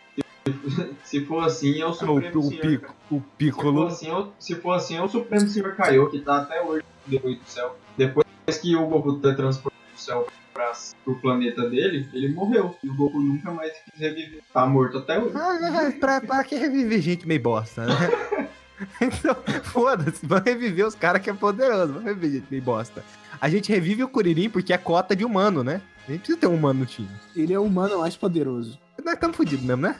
[1.03, 2.61] se- for assim, é o O, Supremo o, Senhor.
[2.61, 3.87] Pico, o Se for, Piccolo.
[3.87, 6.83] assim, é o, se for assim, é o Supremo Senhor Kaiô, que tá até hoje
[7.05, 7.77] depois do céu.
[7.97, 8.25] Depois
[8.61, 10.71] que o Goku transportou do céu pra,
[11.03, 12.75] pro planeta dele, ele morreu.
[12.83, 14.41] E o Goku nunca mais quis reviver.
[14.53, 15.35] Tá morto até hoje.
[15.35, 17.93] Ah, pra, pra que reviver gente meio bosta, né?
[19.01, 23.03] então, foda-se, vamos reviver os caras que é poderoso, vamos reviver meio bosta.
[23.39, 25.81] A gente revive o Kuririn porque é cota de humano, né?
[26.07, 27.09] A gente precisa ter um humano no time.
[27.35, 28.79] Ele é o humano mais poderoso.
[29.03, 29.99] Nós estamos fodidos mesmo, né?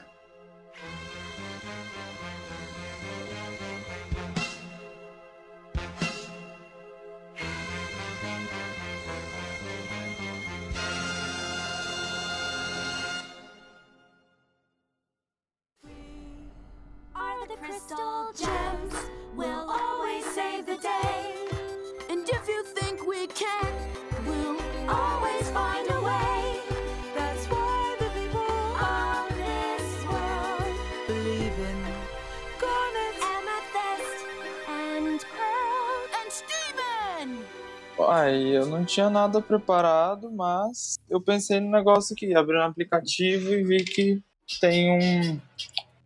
[38.21, 43.51] Ai, eu não tinha nada preparado, mas eu pensei no negócio aqui, abri um aplicativo
[43.51, 44.21] e vi que
[44.59, 45.39] tem um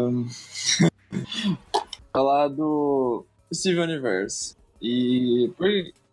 [2.12, 4.56] falar do Steven Universe.
[4.82, 5.68] E por,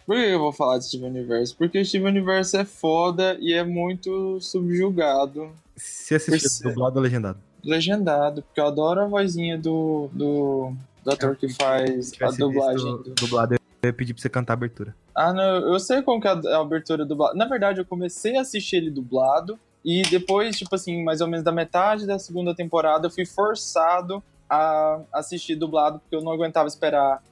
[0.06, 1.56] por que eu vou falar de Steven Universe?
[1.56, 7.02] Porque o Steven Universe é foda e é muito subjugado, Se assistir Esse- dublado ou
[7.04, 7.40] legendado.
[7.64, 10.74] legendado, porque eu adoro a vozinha do, do,
[11.08, 12.86] do ator que faz a dublagem.
[12.98, 14.94] do- dublado, eu ia pedir pra você cantar a abertura.
[15.16, 17.34] Ah, não, eu sei como que é a abertura dublada.
[17.36, 21.46] Na verdade, eu comecei a assistir ele dublado e depois, tipo assim, mais ou menos
[21.46, 26.68] da metade da segunda temporada, eu fui forçado a assistir dublado porque eu não aguentava
[26.68, 27.24] esperar.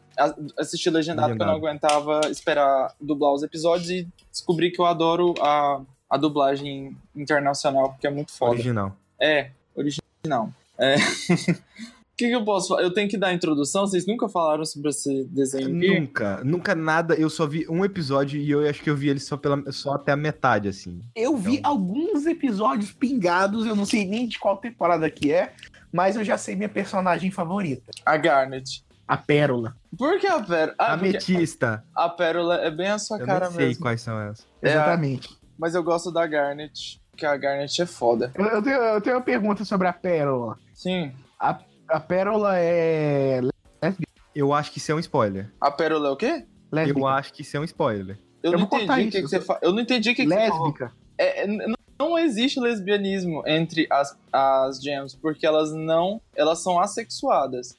[0.57, 5.33] Assistir legendado, porque eu não aguentava esperar dublar os episódios e descobri que eu adoro
[5.41, 8.51] a, a dublagem internacional, porque é muito foda.
[8.53, 8.95] Original.
[9.19, 10.49] É, original.
[10.77, 10.95] É.
[12.15, 12.82] O que, que eu posso falar?
[12.84, 13.86] Eu tenho que dar a introdução?
[13.86, 15.99] Vocês nunca falaram sobre esse desenho aqui?
[15.99, 17.13] Nunca, nunca nada.
[17.15, 19.95] Eu só vi um episódio e eu acho que eu vi ele só, pela, só
[19.95, 21.01] até a metade, assim.
[21.13, 25.51] Eu vi Então- alguns episódios pingados, eu não sei nem de qual temporada que é,
[25.91, 27.91] mas eu já sei minha personagem favorita.
[28.06, 28.82] A Garnet.
[29.06, 29.75] A Pérola.
[29.97, 30.75] Por que a Pérola?
[30.80, 31.84] Ah, Ametista.
[31.93, 33.82] a Pérola é bem a sua Eu cara nem sei mesmo.
[33.82, 34.47] quais são essas.
[34.62, 35.38] É a- Exatamente.
[35.60, 38.32] Mas eu gosto da Garnet, porque a Garnet é foda.
[38.36, 40.58] Eu, eu tenho, eu tenho uma pergunta sobre a Pérola.
[40.73, 41.12] Sim.
[41.38, 41.54] A
[41.99, 43.41] Pérola é
[44.33, 45.51] Eu acho que isso é um spoiler.
[45.61, 46.45] A Pérola é o quê?
[46.71, 46.99] lésbica?
[46.99, 48.17] Eu acho que isso é um spoiler.
[48.43, 49.59] Eu, Eu não entendi o que, que você fa...
[49.61, 50.63] Eu não entendi o que, que você falou.
[50.65, 50.91] lésbica.
[51.17, 56.21] É, é, não não existe lesbianismo entre as, as gems, porque elas não.
[56.35, 57.77] Elas são assexuadas.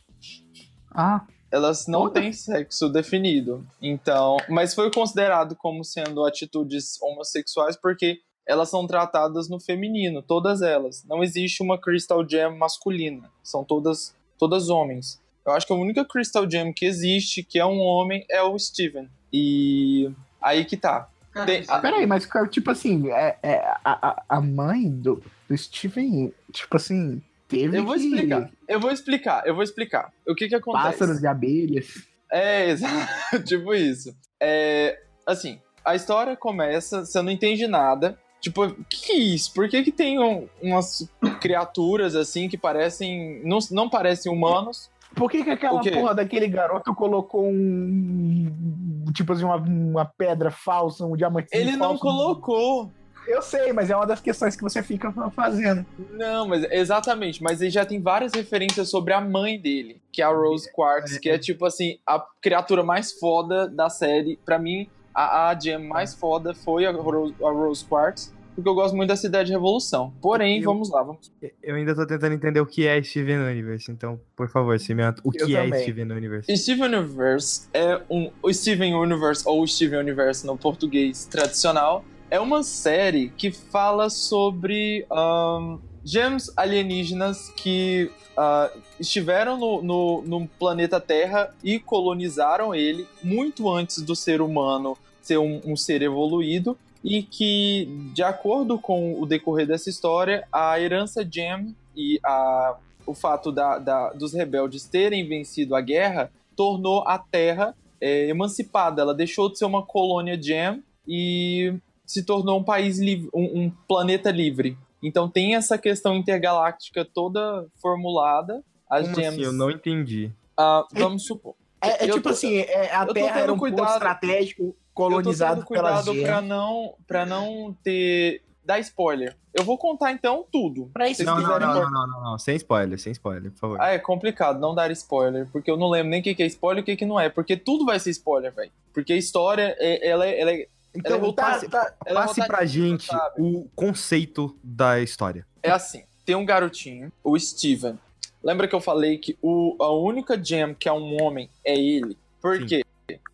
[0.91, 2.21] Ah, Elas não Toda?
[2.21, 3.67] têm sexo definido.
[3.81, 4.39] Então.
[4.49, 11.05] Mas foi considerado como sendo atitudes homossexuais porque elas são tratadas no feminino, todas elas.
[11.05, 13.29] Não existe uma Crystal Gem masculina.
[13.43, 15.21] São todas, todas homens.
[15.45, 18.59] Eu acho que a única Crystal Gem que existe, que é um homem, é o
[18.59, 19.09] Steven.
[19.33, 21.09] E aí que tá.
[21.45, 26.33] Tem- é- Peraí, mas tipo assim, é, é, a, a- a mãe do, do Steven,
[26.53, 28.51] tipo assim, teve Eu vou que- explicar.
[28.67, 30.13] Eu vou explicar, eu vou explicar.
[30.27, 30.85] O que que acontece?
[30.99, 31.89] pássaros e abelhas.
[32.33, 33.43] É, exato.
[33.45, 34.17] tipo isso.
[34.41, 38.19] É, assim, a história começa, você não entende nada.
[38.41, 39.53] Tipo, o que, que é isso?
[39.53, 41.09] Por que, que tem um- umas
[41.41, 43.41] criaturas assim que parecem.
[43.45, 44.91] Não, não parecem humanos?
[45.15, 49.05] Por que, que aquela porra daquele garoto colocou um.
[49.15, 52.01] Tipo assim, uma, uma pedra falsa, um diamante Ele não falso?
[52.03, 52.93] colocou.
[53.27, 55.85] Eu sei, mas é uma das questões que você fica fazendo.
[56.13, 57.43] Não, mas exatamente.
[57.43, 61.19] Mas ele já tem várias referências sobre a mãe dele, que é a Rose Quartz,
[61.19, 64.39] que é tipo assim, a criatura mais foda da série.
[64.45, 68.75] Pra mim, a, a gem mais foda foi a Rose, a Rose Quartz, porque eu
[68.75, 70.13] gosto muito dessa ideia de revolução.
[70.21, 71.31] Porém, Eu- vamos lá, vamos.
[71.63, 75.21] Eu ainda tô tentando entender o que é Steven Universe, então, por favor, cimento.
[75.25, 75.83] O Eu que é também.
[75.83, 76.57] Steven Universe?
[76.57, 78.31] Steven Universe é um.
[78.43, 85.07] O Steven Universe, ou Steven Universe no português tradicional, é uma série que fala sobre
[85.11, 93.69] ahn, gems alienígenas que ah, estiveram no, no, no planeta Terra e colonizaram ele muito
[93.71, 96.77] antes do ser humano ser um, um ser evoluído.
[97.05, 103.15] E que, de acordo com o decorrer dessa história, a herança Gem e a, o
[103.15, 109.03] fato da, da- dos rebeldes terem vencido a guerra tornou a Terra é, emancipada.
[109.03, 113.71] Ela deixou de ser uma colônia Gem e se tornou um país livre, um, um
[113.87, 114.77] planeta livre.
[115.03, 118.65] Então tem essa questão intergaláctica toda formulada.
[118.91, 119.29] As Como gems.
[119.35, 119.43] assim?
[119.43, 120.33] Eu não entendi.
[120.57, 121.55] Ah, vamos supor.
[121.81, 123.85] É, é tipo tô- assim, é, a Terra era um cuidado.
[123.85, 126.45] ponto estratégico eu tô colonizado tendo pelas cuidado pra gemas.
[126.49, 128.43] não, pra não ter.
[128.65, 129.37] dar spoiler.
[129.55, 130.91] Eu vou contar então tudo.
[130.93, 132.39] Pra isso Não, não, não, não, não, não, não.
[132.39, 133.81] Sem spoiler, sem spoiler, por favor.
[133.81, 136.47] Ah, é complicado não dar spoiler, porque eu não lembro nem o que que é
[136.47, 138.71] spoiler e o que que não é, porque tudo vai ser spoiler, velho.
[138.93, 142.27] Porque a história, é- ela, é- ela, é- então, ela é passe, tá, ela é
[142.27, 143.35] passe pra gente sabe?
[143.41, 145.47] o conceito da história.
[145.63, 147.99] é assim: tem um garotinho, o Steven.
[148.43, 152.17] Lembra que eu falei que o, a única gem que é um homem é ele?
[152.43, 152.67] Por Sim.
[152.67, 152.85] quê?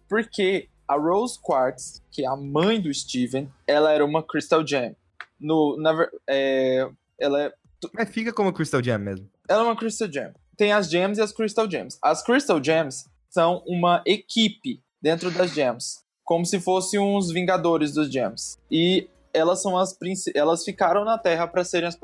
[0.09, 4.97] Porque a Rose Quartz, que é a mãe do Steven, ela era uma Crystal Gem.
[5.41, 7.53] No, na, é, ela é
[7.95, 9.29] Mas fica como Crystal Gem mesmo.
[9.49, 10.33] Ela é uma Crystal Gem.
[10.57, 11.99] Tem as Gems e as Crystal Gems.
[12.03, 16.03] As Crystal Gems são uma equipe dentro das Gems.
[16.25, 18.59] Como se fossem uns Vingadores dos Gems.
[18.71, 19.97] E elas são as
[20.35, 21.99] elas ficaram na Terra para serem as,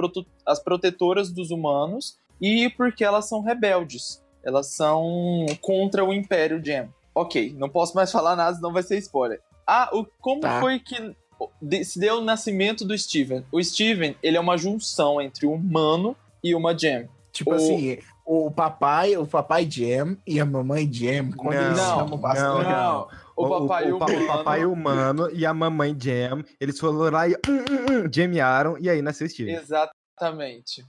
[0.46, 4.22] as protetoras dos humanos e porque elas são rebeldes.
[4.42, 6.88] Elas são contra o Império Gem.
[7.20, 9.40] Ok, não posso mais falar nada, senão vai ser spoiler.
[9.66, 10.60] Ah, o, como Tá.
[10.60, 11.14] foi que
[11.62, 13.44] de- se deu o nascimento do Steven?
[13.52, 17.08] O Steven, ele é uma junção entre um humano e uma Gem.
[17.32, 21.78] Tipo O- assim, o papai, o papai Jam e a mamãe Jam, quando Não, eles
[21.78, 22.64] se não, amam bastante.
[22.64, 22.70] não.
[22.70, 24.24] Não, o papai o, pa- humano.
[24.24, 28.76] o papai humano e a mamãe Jam, eles foram lá e hum, hum, hum, jamearam,
[28.80, 29.54] e aí nasceu Steven.
[29.54, 30.84] Exatamente.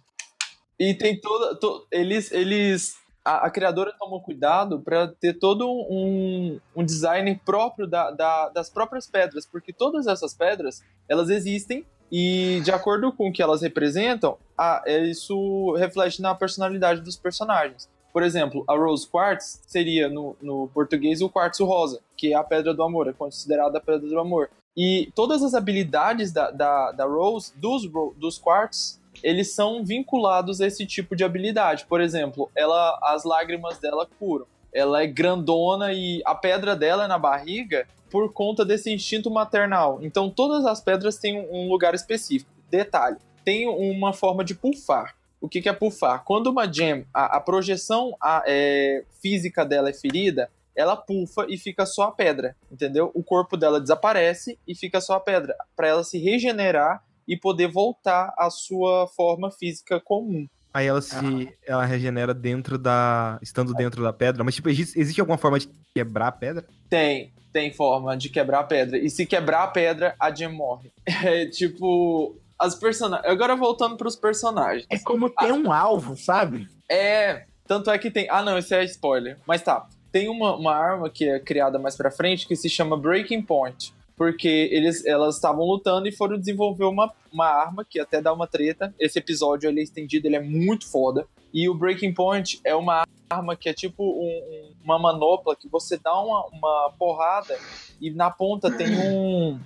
[0.79, 1.55] E tem toda.
[1.59, 2.31] to- eles.
[2.31, 8.49] eles a, a criadora tomou cuidado para ter todo um, um design próprio da- da-
[8.49, 13.41] das próprias pedras, porque todas essas pedras elas existem e de acordo com o que
[13.41, 17.87] elas representam, a- é, isso reflete na personalidade dos personagens.
[18.11, 22.43] Por exemplo, a Rose Quartz seria no, no português o quartzo rosa, que é a
[22.43, 24.49] pedra do amor, é considerada a pedra do amor.
[24.75, 30.67] E todas as habilidades da, da, da Rose, dos, dos quartz, eles são vinculados a
[30.67, 31.85] esse tipo de habilidade.
[31.85, 34.45] Por exemplo, ela, as lágrimas dela curam.
[34.73, 39.99] Ela é grandona e a pedra dela é na barriga por conta desse instinto maternal.
[40.01, 42.51] Então todas as pedras têm um lugar específico.
[42.69, 45.15] Detalhe, tem uma forma de pulfar.
[45.41, 46.23] O que, que é pulfar?
[46.23, 51.57] Quando uma gem, a, a projeção a- é, física dela é ferida, ela pulfa e
[51.57, 53.09] fica só a pedra, entendeu?
[53.13, 57.67] O corpo dela desaparece e fica só a pedra, para ela se regenerar e poder
[57.67, 60.47] voltar à sua forma física comum.
[60.73, 61.53] Aí ela se.
[61.65, 63.37] Ela regenera dentro da.
[63.41, 64.43] estando dentro da pedra.
[64.43, 66.65] Mas, tipo, existe, existe alguma forma de quebrar a pedra?
[66.89, 68.97] Tem, tem forma de quebrar a pedra.
[68.97, 70.91] E se quebrar a pedra, a Gem morre.
[71.05, 72.35] É tipo.
[72.57, 73.25] As personagens.
[73.31, 74.85] Agora voltando pros personagens.
[74.89, 76.67] É como ter um alvo, sabe?
[76.89, 77.45] É.
[77.65, 78.27] Tanto é que tem.
[78.29, 79.37] Ah, não, esse é spoiler.
[79.47, 79.87] Mas tá.
[80.11, 83.93] Tem uma, uma arma que é criada mais pra frente que se chama Breaking Point.
[84.19, 88.45] Porque eles, elas estavam lutando e foram desenvolver uma, uma arma que até dá uma
[88.45, 88.93] treta.
[88.99, 91.25] Esse episódio ele é estendido, ele é muito foda.
[91.53, 95.69] E o Breaking Point é uma arma que é tipo um- um- uma manopla que
[95.69, 97.57] você dá uma, uma porrada
[98.01, 99.57] e na ponta tem um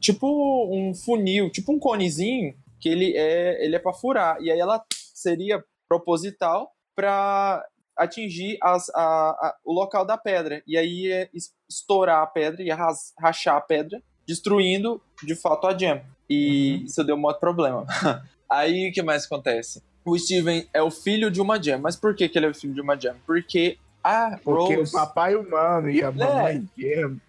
[0.00, 0.26] tipo
[0.74, 4.82] um funil, tipo um conezinho que ele é ele é para furar e aí ela
[5.12, 7.62] seria proposital para
[8.02, 12.62] atingir as, a, a- o local da pedra e aí é es- estourar a pedra
[12.62, 16.02] e ras- rachar a pedra, destruindo de fato a gem.
[16.28, 17.86] E isso deu um outro problema.
[18.48, 19.82] aí o que mais acontece?
[20.04, 22.54] O Steven é o filho de uma gem, mas por que, que ele é o
[22.54, 23.12] filho de uma gem?
[23.26, 27.20] Porque a Porque Rose o papai humano e a mamãe gem.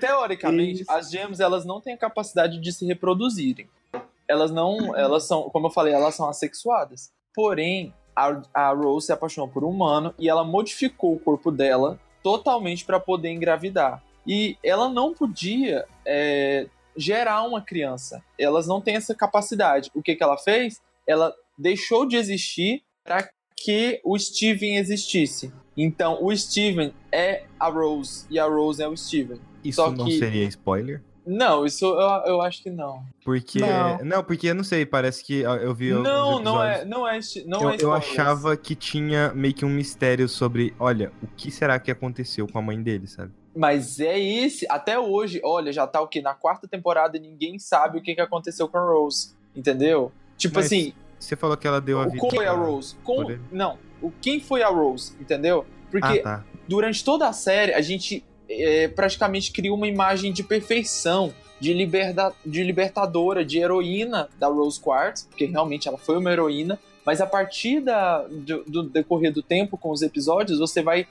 [0.00, 0.90] Teoricamente, Isso.
[0.90, 3.68] as gems elas não têm a capacidade de se reproduzirem.
[4.26, 7.10] Elas não, elas são, como eu falei, elas são assexuadas.
[7.34, 7.94] Porém,
[8.26, 12.84] a, a Rose se apaixonou por um humano e ela modificou o corpo dela totalmente
[12.84, 14.02] para poder engravidar.
[14.26, 18.22] E ela não podia é, gerar uma criança.
[18.38, 19.90] Elas não têm essa capacidade.
[19.94, 20.80] O que, que ela fez?
[21.06, 25.52] Ela deixou de existir para que o Steven existisse.
[25.76, 29.40] Então, o Steven é a Rose e a Rose é o Steven.
[29.64, 31.02] Isso Só não que- seria spoiler?
[31.28, 33.04] Não, isso eu, eu acho que não.
[33.22, 33.58] Porque.
[33.58, 33.98] Não.
[33.98, 34.24] Não.
[34.24, 35.92] porque eu não sei, parece que eu vi.
[35.92, 39.68] Não, não é, não é, não eu, é eu achava que tinha meio que um
[39.68, 43.30] mistério sobre, olha, o que será que aconteceu com a mãe dele, sabe?
[43.54, 46.22] Mas é esse, até hoje, olha, já tá o quê?
[46.22, 50.12] Na quarta temporada ninguém sabe o que, que aconteceu com a Rose, entendeu?
[50.36, 52.18] Tipo Mas assim, Você falou que ela deu a o vida.
[52.18, 52.96] como foi a Rose?
[53.02, 55.66] Com, não, o quem foi a Rose, entendeu?
[55.90, 56.44] Porque Ah, tá.
[56.68, 62.32] durante toda a série a gente é, praticamente cria uma imagem de perfeição, de, liberda,
[62.44, 67.26] de libertadora, de heroína da Rose Quartz, porque realmente ela foi uma heroína, mas a
[67.26, 71.06] partir da, do, do decorrer do tempo com os episódios, você vai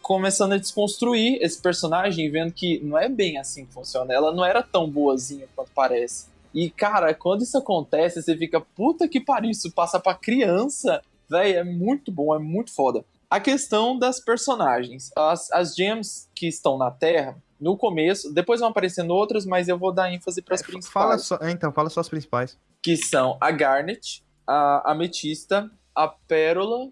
[0.00, 4.12] começando a desconstruir esse personagem vendo que não é bem assim que funciona.
[4.12, 6.28] Ela não era tão boazinha quanto parece.
[6.54, 11.02] E, cara, quando isso acontece, você fica, puta que pariu, isso passa pra criança.
[11.28, 13.04] Véi, é muito bom, é muito foda.
[13.30, 15.10] A questão das personagens.
[15.16, 19.78] As, as gems que estão na Terra, no começo, depois vão aparecendo outras, mas eu
[19.78, 20.88] vou dar ênfase para as principais.
[20.88, 22.58] É, Fala só, é, então, fala só as principais.
[22.82, 26.88] Que são a Garnet, a Ametista, a Pérola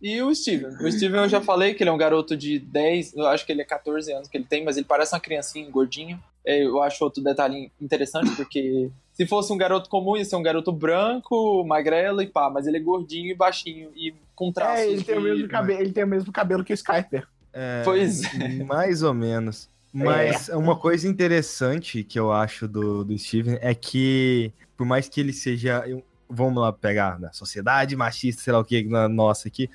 [0.00, 0.72] e o Steven.
[0.84, 3.52] O Steven eu já falei que ele é um garoto de 10, eu acho que
[3.52, 6.22] ele é 14 anos que ele tem, mas ele parece uma criancinha gordinho.
[6.44, 8.90] É, Eu acho outro detalhe interessante, porque
[9.22, 12.76] se fosse um garoto comum, ia ser um garoto branco, magrelo e pá, mas ele
[12.78, 15.92] é gordinho e baixinho e com traços É, ele tem, o de- mesmo cabelo, ele
[15.92, 17.26] tem o mesmo cabelo que o Skyper.
[17.52, 18.22] É, Pois
[18.66, 19.68] Mais ou menos.
[19.92, 25.20] Mas uma coisa interessante que eu acho do, do Steven é que, por mais que
[25.20, 25.84] ele seja.
[26.34, 29.68] Vamos lá pegar na sociedade machista, sei lá o que, na nossa aqui.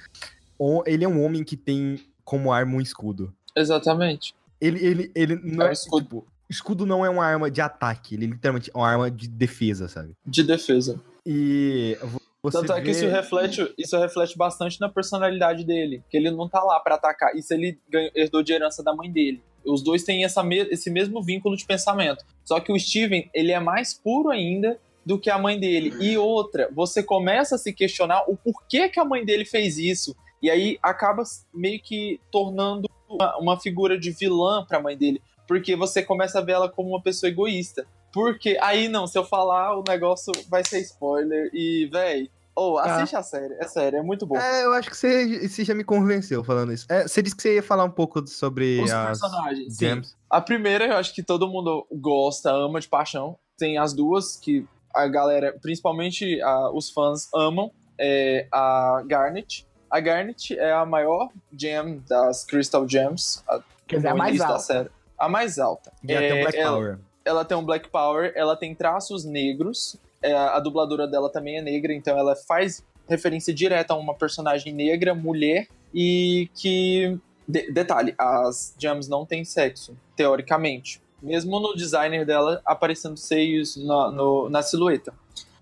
[0.57, 3.31] o- Ele é um homem que tem como arma um escudo.
[3.55, 4.33] Exatamente.
[4.59, 5.69] Ele, ele, ele não É é.
[5.69, 6.03] um escudo.
[6.05, 9.87] Tipo, escudo não é uma arma de ataque, ele literalmente é uma arma de defesa,
[9.87, 10.13] sabe?
[10.25, 10.99] De defesa.
[11.25, 16.01] E vo- você Tanto é que vê- isso reflete, isso reflete bastante na personalidade dele.
[16.09, 17.35] Que ele não tá lá pra atacar.
[17.35, 19.41] Isso ele ganhou, herdou de herança da mãe dele.
[19.65, 22.23] Os dois têm essa me- esse mesmo vínculo de pensamento.
[22.45, 25.93] Só que o Steven, ele é mais puro ainda do que a mãe dele.
[25.99, 30.15] E outra, você começa a se questionar o porquê que a mãe dele fez isso.
[30.41, 35.21] E aí acaba meio que tornando uma, uma figura de vilã pra mãe dele.
[35.47, 37.85] Porque você começa a ver ela como uma pessoa egoísta.
[38.11, 41.49] Porque aí não, se eu falar, o negócio vai ser spoiler.
[41.53, 43.53] E, véi, ou assiste a série.
[43.55, 44.35] É sério, é muito bom.
[44.37, 46.85] É, eu acho que você, você já me convenceu falando isso.
[46.89, 50.01] É, você disse que você ia falar um pouco sobre Os as personagens, sim.
[50.29, 53.37] A primeira, eu acho que todo mundo gosta, ama de paixão.
[53.57, 57.71] Tem as duas que a galera, principalmente a- os fãs, amam.
[57.99, 59.65] É a Garnet.
[59.89, 63.43] A Garnet é a maior gem das Crystal Gems.
[63.47, 64.63] A, Quer dizer, a mais início da alta.
[64.65, 64.89] série.
[65.17, 65.91] A mais alta.
[66.03, 66.99] E É, o Black ela- Power.
[67.25, 69.97] ela tem um black power, ela tem traços negros.
[70.21, 74.73] é, a dubladora dela também é negra, então ela faz referência direta a uma personagem
[74.73, 77.17] negra, mulher, e que.
[77.47, 80.99] de- detalhe, as gems não têm sexo, teoricamente.
[81.21, 85.13] Mesmo no designer dela aparecendo seios na, no- na silhueta.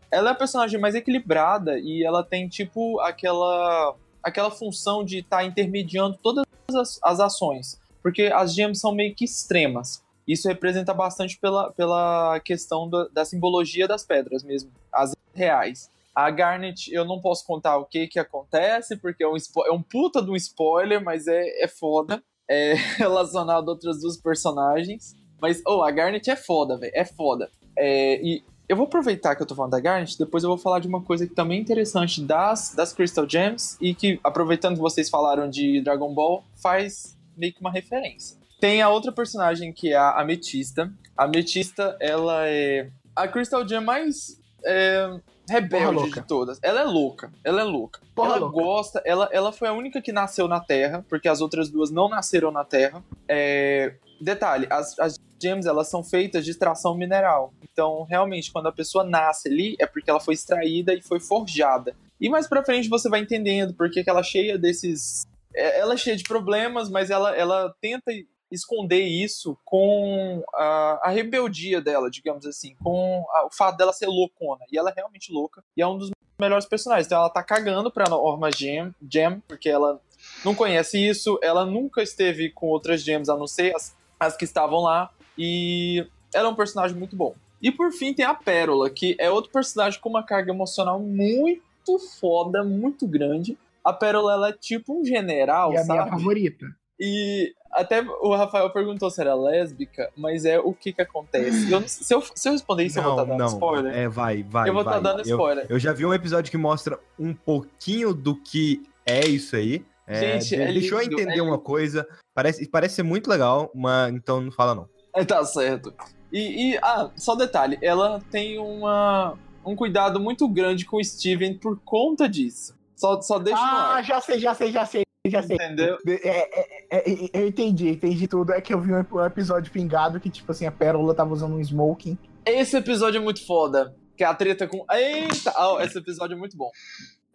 [0.10, 3.94] Ela é a personagem mais equilibrada e ela tem, tipo, aquela,
[4.24, 7.78] aquela função de estar intermediando todas as, as ações.
[8.06, 10.04] Porque as gems são meio que extremas.
[10.28, 15.90] Isso representa bastante pela, pela questão da, da simbologia das pedras mesmo, as reais.
[16.14, 19.36] A Garnet, eu não posso contar o que que acontece, porque é um,
[19.66, 22.22] é um puta de um spoiler, mas é, é foda.
[22.48, 25.16] É relacionado a outras duas personagens.
[25.42, 26.94] Mas, oh, a Garnet é foda, velho.
[26.94, 27.50] É foda.
[27.76, 30.78] É, e eu vou aproveitar que eu tô falando da Garnet, depois eu vou falar
[30.78, 34.82] de uma coisa que também é interessante das, das Crystal Gems, e que, aproveitando que
[34.82, 38.38] vocês falaram de Dragon Ball, faz meio que uma referência.
[38.60, 40.92] Tem a outra personagem que é a Ametista.
[41.18, 45.20] A Ametista, ela é a Crystal Gem mais é,
[45.50, 46.60] rebelde de todas.
[46.62, 48.02] Ela é louca, ela é louca.
[48.14, 48.62] Porra ela louca.
[48.62, 52.10] gosta, ela, ela foi a única que nasceu na Terra, porque as outras duas não
[52.10, 53.04] nasceram na Terra.
[53.28, 57.54] É, detalhe, as, as gems elas são feitas de extração mineral.
[57.72, 61.96] Então, realmente, quando a pessoa nasce ali, é porque ela foi extraída e foi forjada.
[62.20, 65.26] E mais pra frente você vai entendendo porque que ela é cheia desses.
[65.56, 68.12] É- Ela é cheia de problemas, mas ela, ela tenta
[68.52, 74.08] esconder isso com a, a rebeldia dela, digamos assim, com a- o fato dela ser
[74.08, 74.64] loucona.
[74.72, 75.64] E ela é realmente louca.
[75.76, 77.08] E é um dos melhores personagens.
[77.08, 80.00] Então ela tá cagando pra Norma Gem, Gem porque ela
[80.44, 84.44] não conhece isso, ela nunca esteve com outras gems a não ser as, as que
[84.46, 85.10] estavam lá.
[85.38, 87.36] E ela é um personagem muito bom.
[87.62, 91.98] E por fim tem a Pérola, que é outro personagem com uma carga emocional muito
[92.20, 93.58] foda, muito grande.
[93.86, 96.66] A Pérola ela é tipo um general, E a minha favorita.
[97.00, 101.70] E até o Rafael perguntou se era lésbica, mas é o que que acontece.
[101.72, 103.94] Eu não- se, eu, se eu responder isso, eu vou estar dando spoiler.
[103.96, 104.70] É, vai, vai.
[104.70, 105.04] eu vou estar vai.
[105.04, 105.66] dando Eu- spoiler.
[105.70, 109.86] Eu já vi um episódio que mostra um pouquinho do que é isso aí.
[110.08, 112.08] É, Gente, de- é deixou eu lindo, entender é uma coisa.
[112.34, 114.88] Parece, parece ser muito legal, mas então não fala não.
[115.14, 115.94] É, tá certo.
[116.32, 121.58] E, e, ah, só detalhe, ela tem uma, um cuidado muito grande com o Steven
[121.58, 122.75] por conta disso.
[122.96, 125.56] Só, só deixa Ah, já sei, já sei, já sei, já sei.
[125.56, 125.98] Entendeu?
[126.08, 126.50] É, é,
[126.92, 128.54] é, é, eu entendi, entendi tudo.
[128.54, 131.56] É que eu vi um ep- episódio pingado que, tipo assim, a Pérola tava usando
[131.56, 132.18] um smoking.
[132.46, 133.96] Esse episódio é muito foda.
[134.16, 134.86] Que é a treta com.
[134.92, 135.52] Eita!
[135.58, 136.70] Ah, esse episódio é muito bom.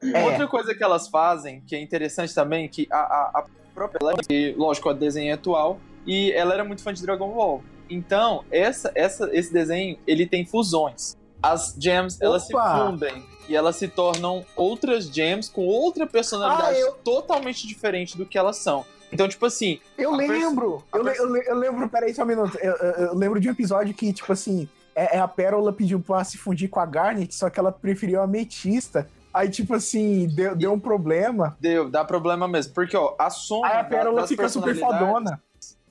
[0.02, 0.24] É.
[0.24, 3.44] Outra coisa que elas fazem, que é interessante também, que a, a, a
[3.74, 7.30] própria ela, que, lógico, a desenho é atual, e ela era muito fã de Dragon
[7.34, 7.62] Ball.
[7.90, 11.18] Então, essa, essa, esse desenho, ele tem fusões.
[11.42, 12.86] As gems, elas se Opa!
[12.86, 18.26] fundem e elas se tornam outras gems com outra personalidade Ah, eu- totalmente diferente do
[18.26, 18.84] que elas são.
[19.12, 20.84] Então, tipo assim, Eu lembro!
[20.94, 22.56] Eu, le- eu, le- eu lembro, peraí só um minuto.
[22.60, 26.22] Eu, eu- lembro de um episódio que, tipo assim, é, é a Pérola pediu pra
[26.22, 29.08] se fundir com a Garnet, só que ela preferiu a Ametista.
[29.34, 31.56] Aí, tipo assim, deu, deu um problema.
[31.60, 32.72] deu, dá problema mesmo.
[32.74, 35.42] Porque, ó, a soma Aí a da- Pérola das fica super fodona.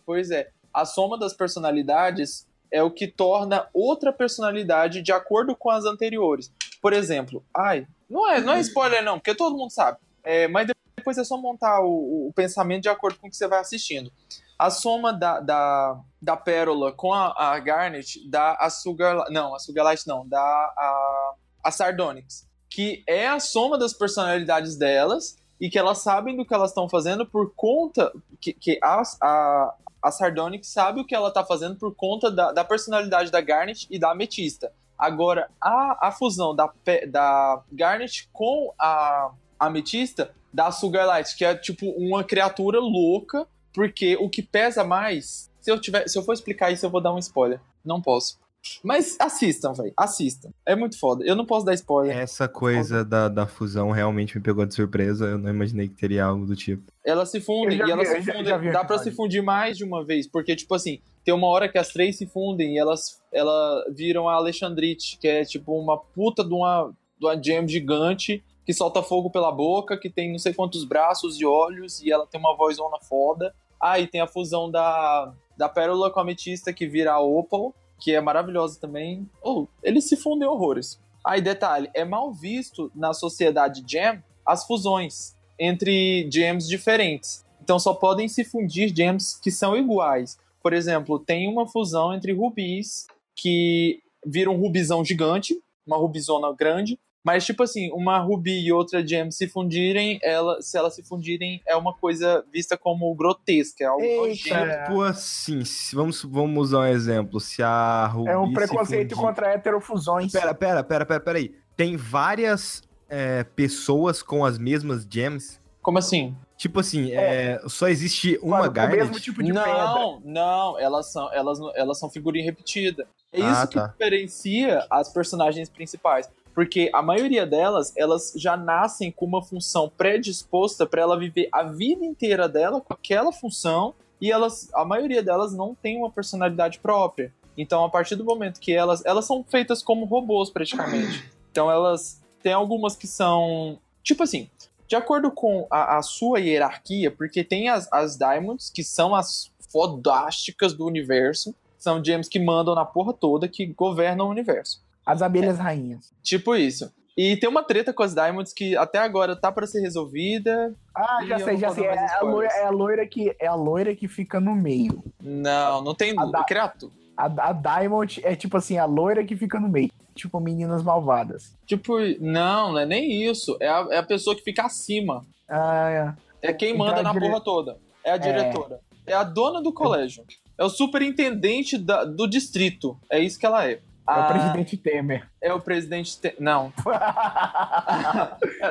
[0.06, 0.50] Pois é.
[0.74, 6.52] A soma das personalidades é o que torna outra personalidade de acordo com as anteriores.
[6.82, 9.98] Por exemplo, ai, não é, não é spoiler não, porque todo mundo sabe.
[10.24, 13.48] É, mas depois é só montar o, o pensamento de acordo com o que você
[13.48, 14.12] vai assistindo.
[14.58, 19.26] A soma da, da, da Pérola com a, a Garnet dá a Sugar...
[19.32, 22.48] Não, a Sugarlight não, dá a, a Sardonyx.
[22.70, 26.88] Que é a soma das personalidades delas e que elas sabem do que elas estão
[26.88, 28.12] fazendo por conta...
[28.40, 32.52] Que, que a, a, a Sardonyx sabe o que ela tá fazendo por conta da,
[32.52, 34.72] da personalidade da Garnet e da Ametista.
[34.98, 36.72] Agora, a, a fusão da,
[37.10, 44.18] da Garnet com a Ametista dá a Sugarlight, que é tipo uma criatura louca, porque
[44.18, 45.50] o que pesa mais.
[45.62, 47.62] Se eu, tiver, se eu for explicar isso, eu vou dar um spoiler.
[47.84, 48.40] Não posso.
[48.84, 49.94] Mas assistam, velho.
[49.98, 50.50] Assistam.
[50.66, 51.24] É muito foda.
[51.26, 52.16] Eu não posso dar spoiler.
[52.18, 55.26] Essa coisa da, da fusão realmente me pegou de surpresa.
[55.26, 56.84] Eu não imaginei que teria algo do tipo.
[57.06, 58.46] Elas se fundem e elas vi- se já- fundem.
[58.64, 61.70] já dá pra se fundir mais de uma vez, porque, tipo assim, tem uma hora
[61.70, 65.98] que as três se fundem e elas, elas viram a Alexandrite, que é tipo uma
[65.98, 70.38] puta de uma, de uma gem gigante que solta fogo pela boca, que tem não
[70.38, 73.54] sei quantos braços e olhos, e ela tem uma vozona foda.
[73.82, 77.74] Ah, e tem a fusão da, da Pérola com a Ametista que vira a Opal,
[78.00, 79.30] que é maravilhosa também.
[79.42, 81.00] Oh, eles se fundem horrores.
[81.26, 87.46] Aí, detalhe, é mal visto na sociedade Gem as fusões entre gems diferentes.
[87.62, 90.40] Então só podem se fundir gems que são iguais.
[90.64, 97.00] Por exemplo, tem uma fusão entre rubis que vira um rubizão gigante, uma rubizona grande,
[97.24, 101.62] mas tipo assim, uma rubi e outra gem se fundirem, ela, se elas se fundirem,
[101.68, 104.56] é uma coisa vista como grotesca, é algo Eita.
[104.56, 104.84] É.
[104.86, 107.40] Tipo assim, se- vamos, vamos usar um exemplo.
[107.40, 110.32] Se a Ruby É um preconceito fundir- contra heterofusões.
[110.32, 111.54] Pera, pera, pera, pera, pera aí.
[111.76, 115.60] Tem várias é, pessoas com as mesmas gems?
[115.82, 116.36] Como assim?
[116.58, 119.00] Tipo assim, é, só existe uma Com o Garnet?
[119.00, 119.66] mesmo tipo de pedra.
[119.74, 123.08] não, não, elas são, elas, não- elas são figurinha repetida.
[123.32, 123.88] É Ah, isso que tá.
[123.88, 126.30] diferencia as personagens principais.
[126.54, 131.64] Porque a maioria delas, elas já nascem com uma função predisposta para ela viver a
[131.64, 136.80] vida inteira dela com aquela função e elas, a maioria delas não tem uma personalidade
[136.80, 137.34] própria.
[137.58, 141.30] Então, a partir do momento que elas, elas são feitas como robôs praticamente.
[141.52, 144.50] Então, elas tem algumas que são tipo assim,
[144.88, 149.52] de acordo com a, a sua hierarquia, porque tem as, as Diamonds, que são as
[149.72, 154.82] fodásticas do universo, são gems que mandam na porra toda, que governam o universo.
[155.06, 156.12] As abelhas rainhas.
[156.22, 156.92] Tipo isso.
[157.18, 160.74] E tem uma treta com as Diamonds que até agora tá pra ser resolvida.
[160.96, 161.86] Ah, já sei, já sei.
[161.86, 165.04] É a, loira, é, a loira que, é a loira que fica no meio.
[165.22, 166.94] Não, não tem A da- criatura.
[167.18, 169.90] A, a Diamond é tipo assim, a loira que fica no meio.
[170.16, 171.54] Tipo, meninas malvadas.
[171.66, 173.58] Tipo, não, não é nem isso.
[173.60, 175.26] É a, é a pessoa que fica acima.
[175.50, 177.78] Ah, É quem Então, manda na dire- porra toda.
[178.04, 178.80] É a diretora.
[179.06, 180.24] É, a dona do colégio.
[180.58, 182.98] É o superintendente da- do distrito.
[183.12, 183.80] É isso que ela é.
[184.18, 185.30] É o presidente Temer.
[185.42, 186.20] É o presidente.
[186.20, 186.72] te- Não.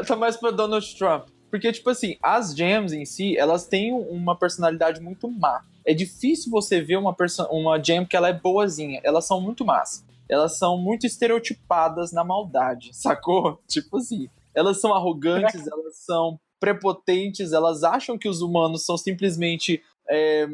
[0.06, 1.28] Tá mais pra Donald Trump.
[1.50, 5.62] Porque, tipo assim, as gems em si, elas têm uma personalidade muito má.
[5.84, 7.16] É difícil você ver uma,
[7.50, 9.00] uma gem que ela é boazinha.
[9.02, 10.04] Elas são muito más.
[10.28, 13.62] Elas são muito estereotipadas na maldade, sacou?
[13.66, 19.82] Tipo assim, elas são arrogantes, elas são prepotentes, elas acham que os humanos são simplesmente
[20.10, 20.46] é,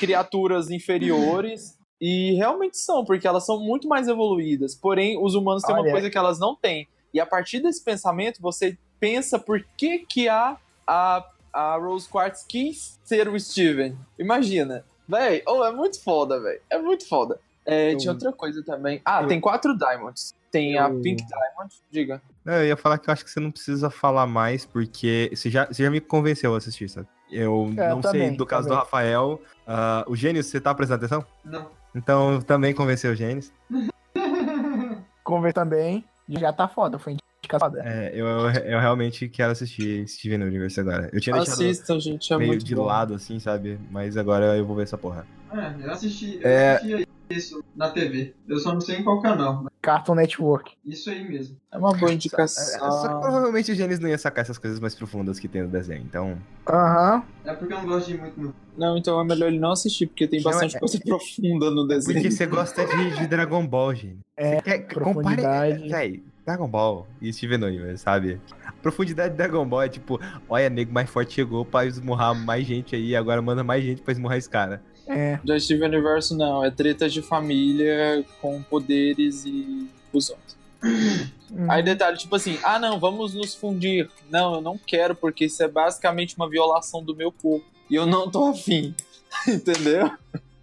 [0.00, 1.78] criaturas inferiores.
[2.00, 4.74] E realmente são, porque elas são muito mais evoluídas.
[4.74, 5.92] Porém, os humanos têm uma Olha.
[5.92, 6.88] coisa que elas não têm.
[7.12, 12.44] E a partir desse pensamento, você pensa por que, que a, a, a Rose Quartz
[12.48, 13.96] quis ser o Steven.
[14.18, 14.84] Imagina.
[15.08, 16.60] Véi, oh, é muito foda, velho.
[16.70, 17.38] É muito foda.
[17.66, 19.02] É, Eu- Tinha outra coisa também.
[19.04, 20.34] Ah, eu- tem quatro Diamonds.
[20.50, 22.22] Tem a Eu- Pink Diamond, diga.
[22.44, 25.50] Não, eu ia falar que eu acho que você não precisa falar mais, porque você
[25.50, 27.06] já, você já me convenceu a assistir, sabe?
[27.30, 28.78] Eu É, não sei do caso também.
[28.78, 29.40] do Rafael.
[29.66, 31.24] Ah, o Gênesis, você tá prestando atenção?
[31.44, 31.70] Não.
[31.94, 33.52] Então também convenceu o Gênesis.
[35.24, 36.04] Conver também.
[36.28, 37.82] Já tá foda, foi indicado foda.
[37.84, 41.10] É, eu, eu realmente quero assistir Steven Universe agora.
[41.12, 42.84] Eu tinha deixado Assistam, gente, é meio muito de bom.
[42.84, 43.78] lado, assim, sabe?
[43.90, 45.26] Mas agora eu vou ver essa porra.
[45.52, 46.74] É, eu assisti, eu É.
[46.76, 48.34] assistia isso na TV.
[48.48, 49.62] Eu só não sei em qual canal.
[49.62, 50.72] mas Cartoon Network.
[50.84, 51.56] Isso aí mesmo.
[51.72, 52.78] É uma boa É, indicação.
[52.78, 55.68] Só que provavelmente o Gênesis não ia sacar essas coisas mais profundas que tem no
[55.68, 56.02] desenho.
[56.02, 56.36] Então.
[56.68, 57.22] Aham.
[57.44, 58.54] É porque eu não gosto de ir muito no.
[58.76, 61.86] Não, então é melhor ele não assistir, porque tem Não, bastante é- coisa profunda no
[61.86, 62.14] desenho.
[62.18, 64.18] Porque você gosta de, de Dragon Ball, gente.
[64.36, 65.82] É, Você quer profundidade.
[65.82, 68.40] compare- Véi, Dragon Ball e Steven Universe, sabe?
[68.66, 70.18] A profundidade de Dragon Ball é tipo,
[70.48, 74.12] olha, nego mais forte chegou pra esmurrar mais gente aí, agora manda mais gente pra
[74.12, 74.82] esmurrar esse cara.
[75.06, 75.38] É.
[75.44, 80.38] Já Steven Universo não, é tretas de família com poderes e fusões.
[80.82, 81.66] Hum.
[81.68, 84.08] Aí detalhe, tipo assim, ah não, vamos nos fundir.
[84.30, 87.66] Não, eu não quero, porque isso é basicamente uma violação do meu corpo.
[87.90, 88.94] E eu não tô afim.
[89.46, 90.10] Entendeu?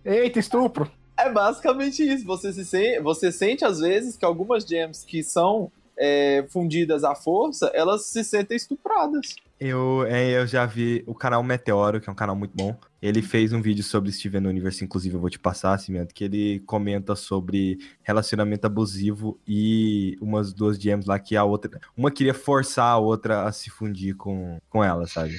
[0.04, 0.90] Eita, estupro.
[1.18, 2.24] É basicamente isso.
[2.26, 7.16] Você, se se- você sente às vezes que algumas gems que são é, fundidas à
[7.16, 9.36] força, elas se sentem estupradas.
[9.60, 12.76] Eu, é, eu já vi o canal Meteoro, que é um canal muito bom.
[13.02, 16.60] Ele fez um vídeo sobre Steven Universe, inclusive eu vou te passar, Cimento, que ele
[16.60, 21.80] comenta sobre relacionamento abusivo e umas duas gems lá que a outra.
[21.96, 25.36] Uma queria forçar a outra a se fundir com, com ela, sabe?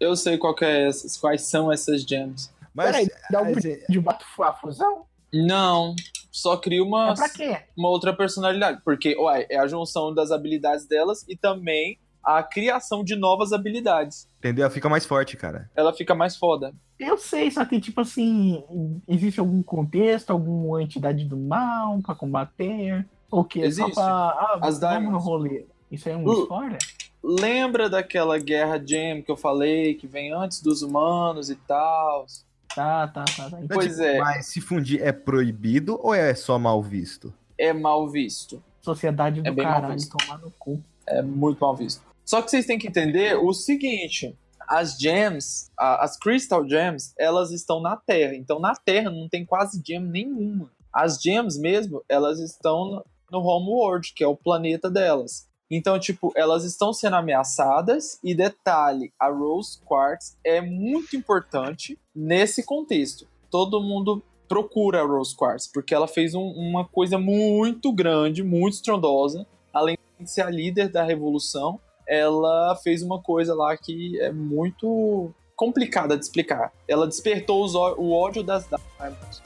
[0.00, 2.50] Eu sei qual que é essas, quais são essas gems.
[2.72, 2.86] Mas.
[2.86, 5.04] Peraí, dá um mas- de bato a fusão?
[5.32, 5.94] Não,
[6.40, 7.58] só cria uma, É pra quê?
[7.76, 8.80] uma outra personalidade.
[8.84, 14.28] Porque, uai, é a junção das habilidades delas e também a criação de novas habilidades.
[14.38, 14.64] Entendeu?
[14.64, 15.70] Ela fica mais forte, cara.
[15.74, 16.74] Ela fica mais foda.
[16.98, 18.62] Eu sei, só que, tipo assim,
[19.06, 23.06] existe algum contexto, alguma entidade do mal pra combater?
[23.30, 23.94] Ou que Existe.
[23.94, 25.24] Só pra, ah, As vamos no Diamonds.
[25.24, 25.66] rolê.
[25.90, 26.78] Isso aí é um Uh, spoiler?
[27.22, 32.26] Lembra daquela guerra gem que eu falei, que vem antes dos humanos e tal?
[32.74, 33.50] Tá, tá, tá.
[33.50, 33.58] tá.
[33.72, 34.18] Pois Tipo, é.
[34.18, 37.32] Mas se fundir é proibido ou é só mal visto?
[37.56, 38.62] É mal visto.
[38.80, 40.16] Sociedade do É bem mal caralho, visto.
[40.16, 40.80] tomar no cu.
[41.06, 42.02] É muito mal visto.
[42.24, 44.36] Só que vocês têm que entender o seguinte:
[44.68, 48.34] as gems, as Crystal Gems, elas estão na Terra.
[48.34, 50.70] Então na Terra não tem quase gem nenhuma.
[50.92, 55.47] As gems mesmo, elas estão no- no Homeworld, que é o planeta delas.
[55.70, 58.18] Então, tipo, elas estão sendo ameaçadas.
[58.22, 63.26] E detalhe: a Rose Quartz é muito importante nesse contexto.
[63.50, 68.74] Todo mundo procura a Rose Quartz, porque ela fez um- uma coisa muito grande, muito
[68.74, 69.46] estrondosa.
[69.72, 75.30] Além de ser a líder da revolução, ela fez uma coisa lá que é muito
[75.54, 76.72] complicada de explicar.
[76.86, 79.42] Ela despertou os o ódio das Diamonds.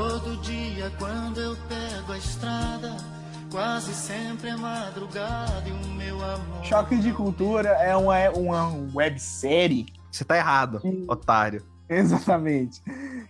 [0.00, 2.94] Todo dia quando eu pego a estrada,
[3.50, 6.62] quase sempre é madrugada e o meu amor.
[6.62, 9.86] Choque de Cultura é uma, uma websérie.
[10.12, 11.62] Você tá errado, otário.
[11.88, 12.82] Exatamente.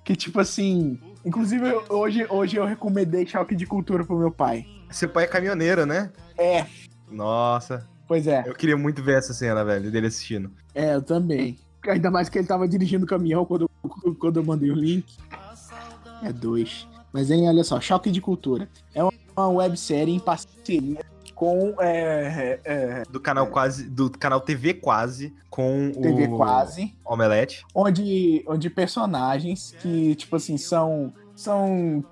[0.05, 0.99] Que tipo assim.
[1.25, 4.67] Inclusive, eu- hoje, hoje eu recomendei Choque de Cultura pro meu pai.
[4.91, 6.11] Seu pai é caminhoneiro, né?
[6.37, 6.67] É.
[7.09, 10.51] Nossa, Pois é, eu queria muito ver essa cena, velho, dele assistindo.
[10.75, 11.59] é, eu também.
[11.89, 13.71] Ainda mais que ele tava dirigindo o caminhão quando,
[14.19, 15.05] quando eu mandei o link.
[16.23, 16.87] É dois.
[17.13, 18.69] Mas, hein, olha só, Choque de Cultura.
[18.95, 19.13] É uma-
[19.49, 21.05] websérie em parceria
[21.35, 23.85] com é, é, Do canal quase.
[23.89, 26.95] Do canal TV Quase com TV o Quase.
[27.05, 27.63] Omelete.
[27.75, 32.03] onde, onde personagens que, tipo assim, são, são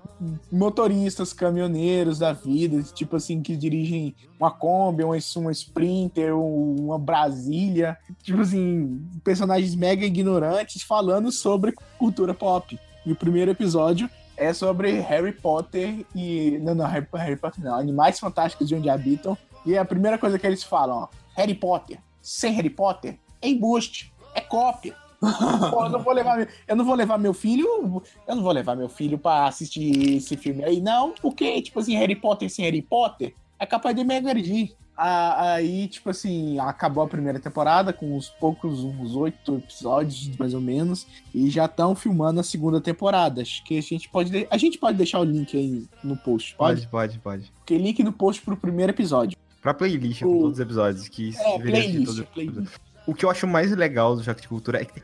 [0.51, 6.99] motoristas, caminhoneiros da vida, tipo assim, que dirigem uma Kombi, uma, uma Sprinter, um- uma
[6.99, 12.79] Brasília, tipo assim, personagens mega ignorantes falando sobre cultura pop.
[13.05, 16.57] E o primeiro episódio é sobre Harry Potter e.
[16.61, 19.37] Não, não, Harry, Harry Potter não, Animais Fantásticos de Onde Habitam.
[19.65, 24.13] E a primeira coisa que eles falam, ó, Harry Potter, sem Harry Potter, é embuste,
[24.33, 24.95] é cópia.
[25.71, 28.75] Pô, eu não vou levar, eu não vou levar meu filho, eu não vou levar
[28.75, 32.81] meu filho pra assistir esse filme aí, não, porque, tipo assim, Harry Potter sem Harry
[32.81, 34.73] Potter é capaz de me agredir.
[34.97, 40.61] Aí, tipo assim, acabou a primeira temporada com uns poucos, uns oito episódios, mais ou
[40.61, 43.41] menos, e já estão filmando a segunda temporada.
[43.41, 46.55] Acho que a gente pode, de- a gente pode deixar o link aí no post,
[46.55, 46.87] pode?
[46.87, 47.51] Pode, pode, pode.
[47.57, 49.37] Porque link no post pro primeiro episódio.
[49.61, 51.07] Pra playlist com O- todos os episódios.
[51.09, 52.57] Que É, assistir playlist, todos os playlist.
[52.57, 52.79] episódios.
[53.07, 55.03] O que eu acho mais legal do Choque de Cultura é que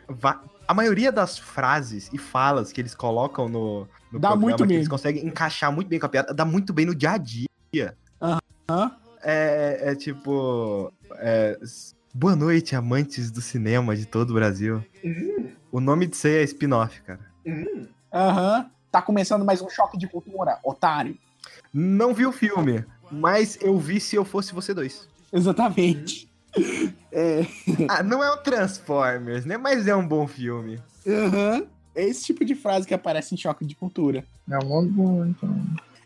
[0.68, 4.74] a maioria das frases e falas que eles colocam no, no Dá programa, muito que
[4.74, 7.46] eles conseguem encaixar muito bem com a piada, dá muito bem no dia a dia.
[8.72, 8.92] Hã?
[9.22, 10.94] É, é tipo.
[11.18, 11.60] é,
[12.14, 14.82] boa noite, amantes do cinema de todo o Brasil.
[15.70, 17.20] O nome de você é spin-off, cara.
[18.14, 18.72] Aham.
[18.90, 21.18] Tá começando mais um choque de cultura, otário.
[21.74, 25.08] Não vi o filme, mas eu vi se eu fosse você dois.
[25.34, 26.30] Exatamente.
[27.12, 27.46] É.
[27.90, 29.58] Ah, não é o Transformers, né?
[29.58, 30.80] Mas é um bom filme.
[31.06, 31.68] Aham.
[31.94, 34.26] É esse tipo de frase que aparece em choque de cultura.
[34.50, 35.50] É um bom, então.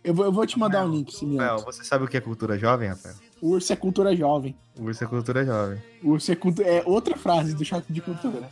[0.05, 1.65] Eu vou, eu vou te mandar um link, Rafael, Simianto.
[1.65, 3.15] você sabe o que é cultura jovem, Rafael?
[3.41, 4.55] O urso é cultura jovem.
[4.79, 5.81] O urso é cultura jovem.
[6.03, 8.47] O urso é, cultu- é outra frase do choque de cultura.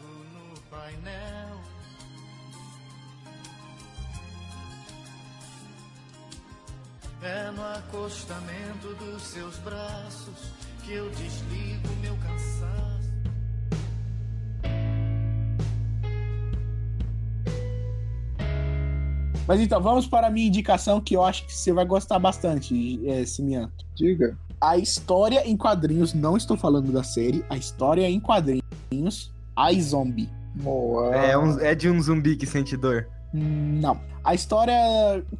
[7.22, 10.51] É no acostamento dos seus braços
[10.84, 12.93] que eu desligo meu cansaço.
[19.48, 23.02] Mas então, vamos para a minha indicação que eu acho que você vai gostar bastante,
[23.08, 23.86] é, Simianto.
[23.96, 24.38] Diga.
[24.62, 30.30] A história em quadrinhos, não estou falando da série, a história em quadrinhos, I Zombie.
[30.56, 31.14] Moa.
[31.16, 33.08] É, um- é de um zumbi que sente dor.
[33.34, 34.00] Não.
[34.24, 34.74] A história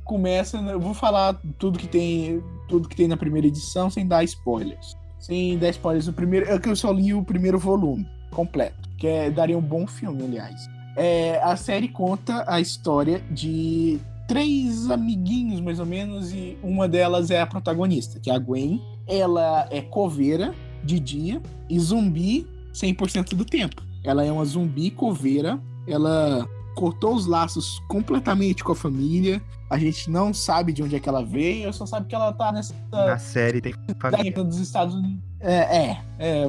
[0.04, 0.58] começa.
[0.58, 2.43] Eu vou falar tudo que tem.
[2.68, 4.95] Tudo que tem na primeira edição sem dar spoilers.
[5.20, 6.08] Sem dar spoilers.
[6.08, 6.49] O primeiro.
[6.49, 8.89] É que eu só li o primeiro volume completo.
[8.97, 10.68] Que é- daria um bom filme, aliás.
[10.95, 17.31] É, a série conta a história de três amiguinhos, mais ou menos, e uma delas
[17.31, 18.81] é a protagonista, que é a Gwen.
[19.07, 23.81] Ela é coveira de dia e zumbi 100% do tempo.
[24.03, 25.59] Ela é uma zumbi coveira.
[25.87, 29.41] Ela cortou os laços completamente com a família.
[29.74, 32.51] A gente não sabe de onde é que ela veio, só sabe que ela tá
[32.51, 34.32] nessa Na série tem família.
[34.43, 35.19] dos Estados Unidos.
[35.39, 36.47] É, é, é,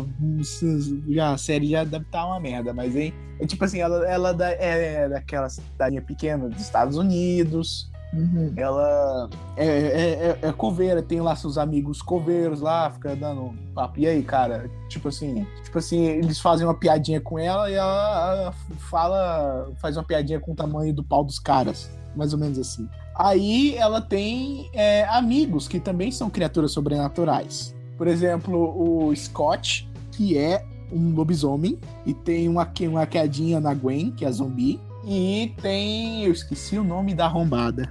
[1.09, 4.33] já, a série já deve estar uma merda, mas hein, é tipo assim, ela, ela
[4.35, 8.53] da- é daquela cidadinha pequena dos Estados Unidos, Uhum.
[8.57, 13.99] ela é, é, é, é coveira, tem lá seus amigos coveiros lá, fica dando papo.
[13.99, 18.55] E aí, cara, tipo assim, tipo assim, eles fazem uma piadinha com ela e ela
[18.79, 22.89] fala, faz uma piadinha com o tamanho do pau dos caras, mais ou menos assim.
[23.15, 27.75] Aí ela tem é, amigos que também são criaturas sobrenaturais.
[27.97, 28.75] Por exemplo,
[29.09, 34.33] o Scott, que é um lobisomem, e tem uma, uma quedinha na Gwen, que é
[34.33, 34.81] zumbi.
[35.07, 36.25] E tem.
[36.25, 37.89] Eu esqueci o nome da arrombada.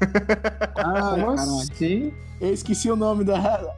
[0.76, 2.12] Ah, Como assim?
[2.40, 3.36] Eu esqueci o nome da,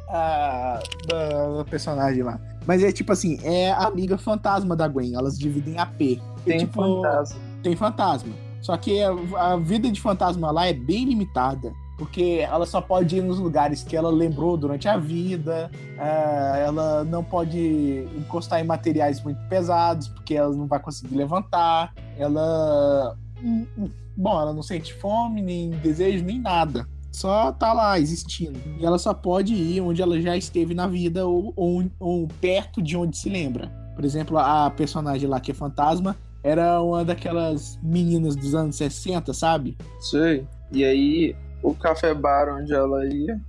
[0.08, 2.38] a- da, personagem lá.
[2.66, 5.14] Mas é tipo assim, é a amiga fantasma da Gwen.
[5.14, 6.00] Elas dividem AP.
[6.02, 7.40] E, Tem tipo, fantasma.
[7.62, 8.32] tem fantasma.
[8.60, 11.72] Só que a, a vida de fantasma lá é bem limitada.
[11.96, 15.70] Porque ela só pode ir nos lugares que ela lembrou durante a vida.
[15.98, 21.92] ah, ela não pode encostar em materiais muito pesados, porque ela não vai conseguir levantar.
[22.16, 23.16] Ela.
[23.42, 26.86] hum, hum, Bom, ela não sente fome, nem desejo, nem nada.
[27.12, 28.58] Só tá lá existindo.
[28.78, 32.80] E ela só pode ir onde ela já esteve na vida ou, ou, ou perto
[32.80, 33.68] de onde se lembra.
[33.94, 39.32] Por exemplo, a personagem lá que é fantasma era uma daquelas meninas dos anos 60,
[39.32, 39.76] sabe?
[40.00, 40.46] Sei.
[40.72, 43.40] E aí, o café bar onde ela ia.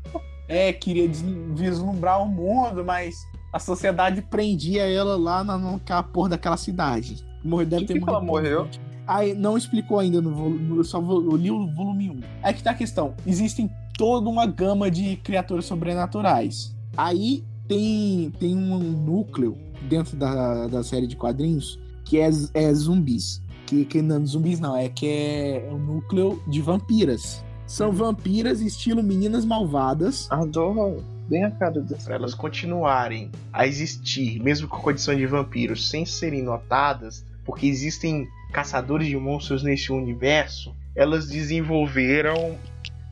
[0.48, 1.10] É, queria
[1.54, 3.16] vislumbrar o mundo, mas
[3.54, 7.26] a sociedade prendia ela lá na, naquela porra daquela cidade.
[7.44, 8.68] Morreu, deve Que ter que ela morreu?
[9.08, 12.20] Aí não explicou ainda no volume, eu só eu li o volume 1.
[12.44, 16.76] Aí que tá a questão: existem toda uma gama de criaturas sobrenaturais.
[16.96, 21.80] Aí tem, tem um núcleo dentro da, da série de quadrinhos
[22.12, 23.42] que é, é zumbis.
[23.66, 27.42] Que, que não, zumbis não, é que é um núcleo de vampiras.
[27.66, 30.28] São vampiras estilo meninas malvadas.
[30.30, 31.02] Adoro.
[31.30, 32.08] Bem a cara dessa.
[32.08, 37.66] Pra elas continuarem a existir, mesmo com a condição de vampiros, sem serem notadas, porque
[37.66, 42.58] existem caçadores de monstros nesse universo, elas desenvolveram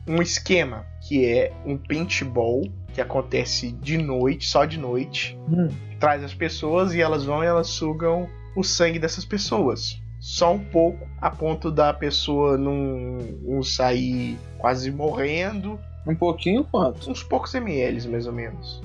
[0.06, 5.68] um esquema que é um paintball que acontece de noite, só de noite, Hum.
[5.98, 10.00] traz as pessoas e elas vão e elas sugam o sangue dessas pessoas.
[10.20, 17.10] Só um pouco, a ponto da pessoa não, não sair quase morrendo, Um pouquinho quanto?
[17.10, 18.82] uns poucos ml mais ou menos.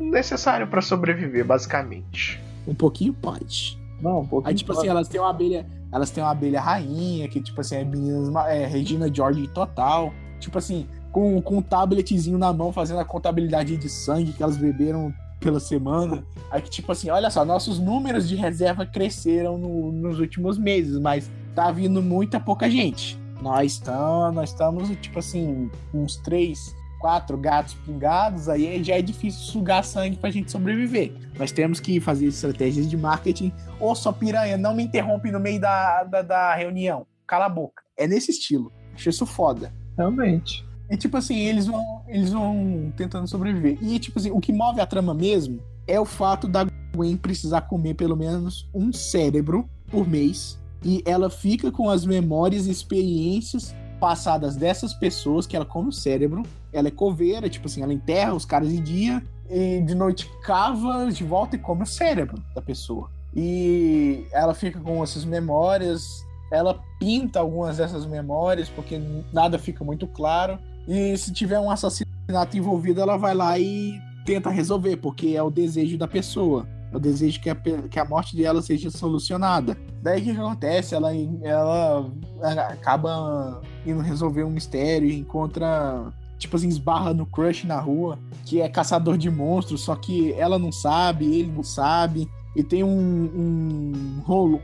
[0.00, 2.40] Necessário pra sobreviver, basicamente.
[2.66, 3.78] Um pouquinho pode.
[4.00, 5.66] Não, um pouquinho Aí, tipo assim, elas têm uma abelha.
[5.92, 8.32] Elas têm uma abelha rainha, que, tipo assim, é meninas.
[8.46, 10.12] É, Regina George total.
[10.38, 14.56] Tipo assim, com, com um tabletzinho na mão, fazendo a contabilidade de sangue que elas
[14.56, 16.24] beberam pela semana.
[16.50, 20.98] Aí que, tipo assim, olha só, nossos números de reserva cresceram no- nos últimos meses,
[20.98, 23.18] mas tá vindo muita pouca gente.
[23.42, 29.40] Nós estamos, nós estamos, tipo assim, uns três, quatro gatos pingados, aí já é difícil
[29.42, 31.12] sugar sangue pra gente sobreviver.
[31.38, 35.60] Nós temos que fazer estratégias de marketing Ô, sua piranha, não me interrompe no meio
[35.60, 37.06] da, da, da reunião.
[37.26, 37.82] Cala a boca.
[37.96, 38.72] É nesse estilo.
[38.94, 39.70] Achei isso foda.
[39.98, 40.64] Realmente.
[40.90, 43.78] E tipo assim, eles vão, eles vão tentando sobreviver.
[43.82, 47.62] E tipo assim, o que move a trama mesmo é o fato da Gwen precisar
[47.62, 50.58] comer pelo menos um cérebro por mês.
[50.84, 55.92] E ela fica com as memórias e experiências passadas dessas pessoas que ela come o
[55.92, 56.42] cérebro.
[56.72, 61.10] Ela é coveira, tipo assim, ela enterra os caras de dia e de noite cava
[61.10, 63.10] de volta e come o cérebro da pessoa.
[63.34, 69.00] E ela fica com essas memórias, ela pinta algumas dessas memórias porque
[69.32, 70.58] nada fica muito claro.
[70.86, 75.50] E se tiver um assassinato envolvido, ela vai lá e tenta resolver, porque é o
[75.50, 76.66] desejo da pessoa.
[76.92, 79.76] É o desejo que a, que a morte dela seja solucionada.
[80.02, 80.94] Daí o que, acontece?
[80.94, 81.12] Ela,
[81.42, 86.12] ela acaba indo resolver um mistério e encontra.
[86.38, 90.58] Tipo assim, esbarra no crush na rua, que é caçador de monstros, só que ela
[90.58, 92.28] não sabe, ele não sabe.
[92.54, 94.60] E tem um, um rolo,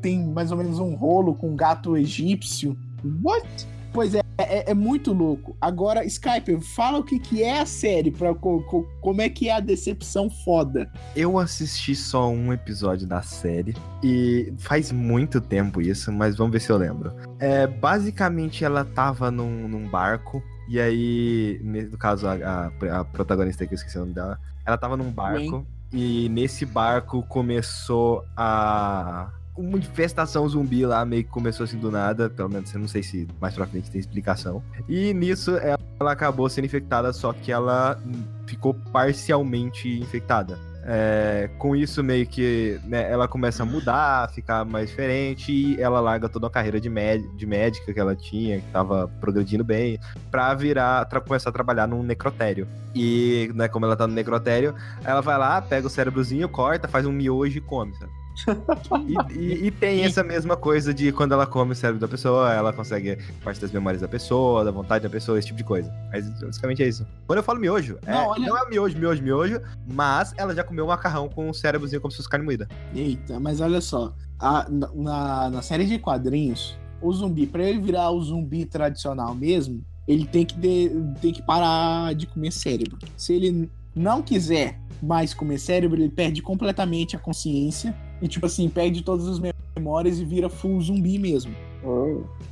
[0.00, 2.76] tem mais ou menos um rolo com um gato egípcio.
[3.22, 3.66] What?
[3.92, 5.56] Pois é, é, é muito louco.
[5.60, 9.48] Agora, Skype, fala o que, que é a série, pra, co- co- como é que
[9.48, 10.90] é a decepção foda.
[11.16, 16.60] Eu assisti só um episódio da série e faz muito tempo isso, mas vamos ver
[16.60, 17.12] se eu lembro.
[17.38, 23.66] É, basicamente, ela tava num, num barco e aí, no caso, a, a- a protagonista
[23.66, 29.30] que eu esqueci o nome dela, ela tava num barco e nesse barco começou a
[29.58, 33.02] uma infestação zumbi lá, meio que começou assim do nada, pelo menos eu não sei
[33.02, 34.62] se mais pra frente tem explicação.
[34.88, 38.00] E nisso ela, acabou sendo infectada, só que ela
[38.46, 40.58] ficou parcialmente infectada.
[40.90, 46.00] É, com isso, meio que né, ela começa a mudar, ficar mais diferente, e ela
[46.00, 46.88] larga toda a carreira de,
[47.36, 49.98] de médica que ela tinha, que tava progredindo bem,
[50.30, 52.66] pra virar, pra começar a trabalhar num necrotério.
[52.94, 57.04] E, né, como ela tá no necrotério, ela vai lá, pega o cérebrozinho, corta, faz
[57.04, 58.17] um miojo e come, sabe?
[59.30, 62.52] E, e- e tem essa mesma coisa de quando ela come o cérebro da pessoa,
[62.52, 65.92] ela consegue parte das memórias da pessoa, da vontade da pessoa, esse tipo de coisa.
[66.12, 67.06] Mas basicamente é isso.
[67.26, 70.62] Quando eu falo miojo, é- Não, não, olha- é miojo, miojo, miojo, mas ela já
[70.64, 72.68] comeu um macarrão com o cérebrozinho como se fosse carne moída.
[72.94, 78.10] Eita, mas olha só, a- na- na, série de quadrinhos, o zumbi, pra ele virar
[78.10, 82.98] o zumbi tradicional mesmo, ele tem que, de- tem que parar de comer cérebro.
[83.16, 88.68] Se ele não quiser mais comer cérebro, ele perde completamente a consciência e, tipo assim,
[88.68, 89.40] perde todas as
[89.76, 91.54] memórias e vira full zumbi mesmo.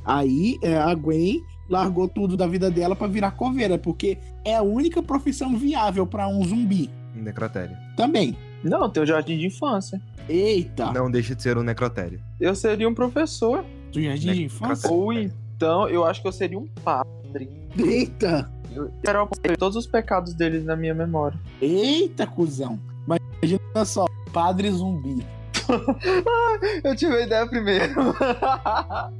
[0.05, 4.61] Aí é, a Gwen largou tudo da vida dela pra virar coveira, porque é a
[4.61, 6.89] única profissão viável pra um zumbi.
[7.15, 7.75] Um necrotério.
[7.95, 8.37] Também.
[8.63, 10.01] Não, tem o jardim de infância.
[10.27, 12.19] Eita, Não deixa de ser um necrotério.
[12.39, 13.63] Eu seria um professor.
[13.91, 14.89] do jardim de infância?
[14.89, 17.49] Ou então, eu acho que eu seria um padre.
[17.77, 18.49] Eita!
[18.73, 21.39] Eu quero todos os pecados deles na minha memória.
[21.61, 22.79] Eita, cuzão.
[23.07, 25.25] Mas imagina só, padre zumbi.
[26.83, 27.93] Eu tive a ideia primeiro.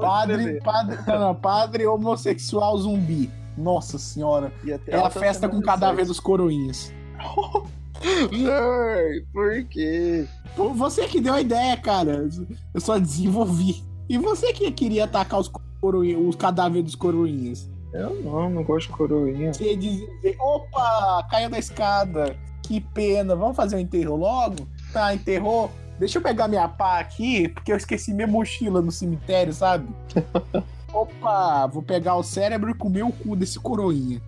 [0.00, 3.28] Padre, padre, não, não, padre homossexual zumbi.
[3.56, 4.52] Nossa senhora.
[4.86, 6.92] É a festa com o cadáver dos coroinhas.
[8.02, 10.26] Ai, por quê?
[10.56, 12.28] Pô, Você que deu a ideia, cara.
[12.72, 13.82] Eu só desenvolvi.
[14.08, 15.50] E você que queria atacar os,
[15.82, 17.68] os cadáveres dos coroinhas?
[17.92, 19.52] Eu não, não gosto de coroinha.
[19.52, 22.36] Você ia dizer, opa, caiu da escada.
[22.62, 24.66] Que pena, vamos fazer o enterro logo?
[24.92, 25.70] Tá, enterrou.
[25.98, 29.88] Deixa eu pegar minha pá aqui, porque eu esqueci minha mochila no cemitério, sabe?
[30.92, 34.20] Opa, vou pegar o cérebro e comer o cu desse coroinha.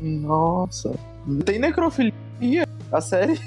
[0.00, 0.94] Nossa.
[1.44, 2.66] Tem necrofilia?
[2.90, 3.38] a série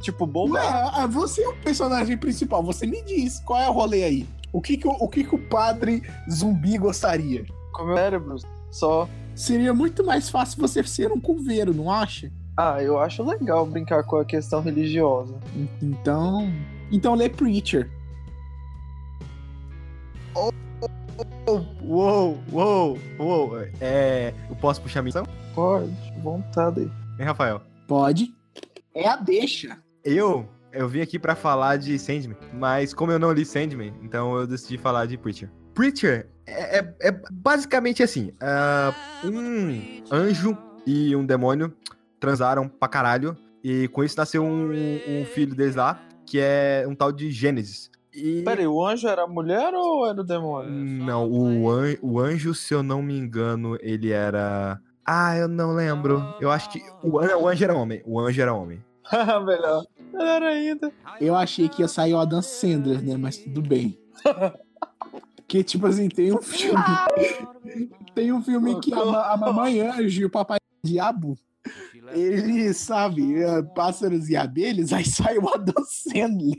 [0.00, 4.26] tipo, ah, você é o personagem principal, você me diz qual é o rolê aí.
[4.52, 7.44] O que que, o, o que que o padre zumbi gostaria?
[7.72, 8.36] Com meu cérebro,
[8.70, 9.08] só.
[9.34, 12.30] Seria muito mais fácil você ser um coveiro, não acha?
[12.56, 15.34] Ah, eu acho legal brincar com a questão religiosa.
[15.82, 16.50] Então.
[16.90, 17.90] Então lê Preacher.
[21.82, 23.58] Uou, uou, uou.
[23.80, 24.34] É.
[24.50, 25.24] Eu posso puxar a missão?
[25.54, 25.90] Pode,
[26.22, 26.90] vontade aí.
[27.18, 27.62] Hein, Rafael?
[27.86, 28.34] Pode.
[28.94, 29.78] É a deixa.
[30.04, 30.48] Eu.
[30.72, 34.46] Eu vim aqui pra falar de Sandman, mas como eu não li Sandman, então eu
[34.46, 35.48] decidi falar de Preacher.
[35.72, 38.92] Preacher é, é- é basicamente assim: ah,
[39.24, 40.56] um anjo
[40.86, 41.74] e um demônio
[42.20, 43.34] transaram pra caralho,
[43.64, 47.90] e com isso nasceu um, um filho deles lá, que é um tal de Gênesis.
[48.12, 48.42] E...
[48.42, 50.70] Peraí, o anjo era mulher ou era o demônio?
[50.70, 54.80] Não, o, an- o anjo, se eu não me engano, ele era.
[55.04, 56.22] Ah, eu não lembro.
[56.40, 56.80] Eu acho que.
[57.02, 58.02] O, an- o anjo era homem.
[58.06, 58.82] O anjo era homem.
[59.44, 59.84] Melhor.
[60.12, 60.92] Melhor ainda.
[61.20, 63.16] Eu achei que ia sair o Adam Sandler, né?
[63.16, 63.98] Mas tudo bem.
[65.36, 66.82] Porque, tipo assim, tem um filme.
[68.14, 71.36] tem um filme que a, ma- a mamãe anjo e o papai diabo.
[72.14, 76.56] Ele, sabe, é, pássaros e abelhas, aí sai o Adam Sandler.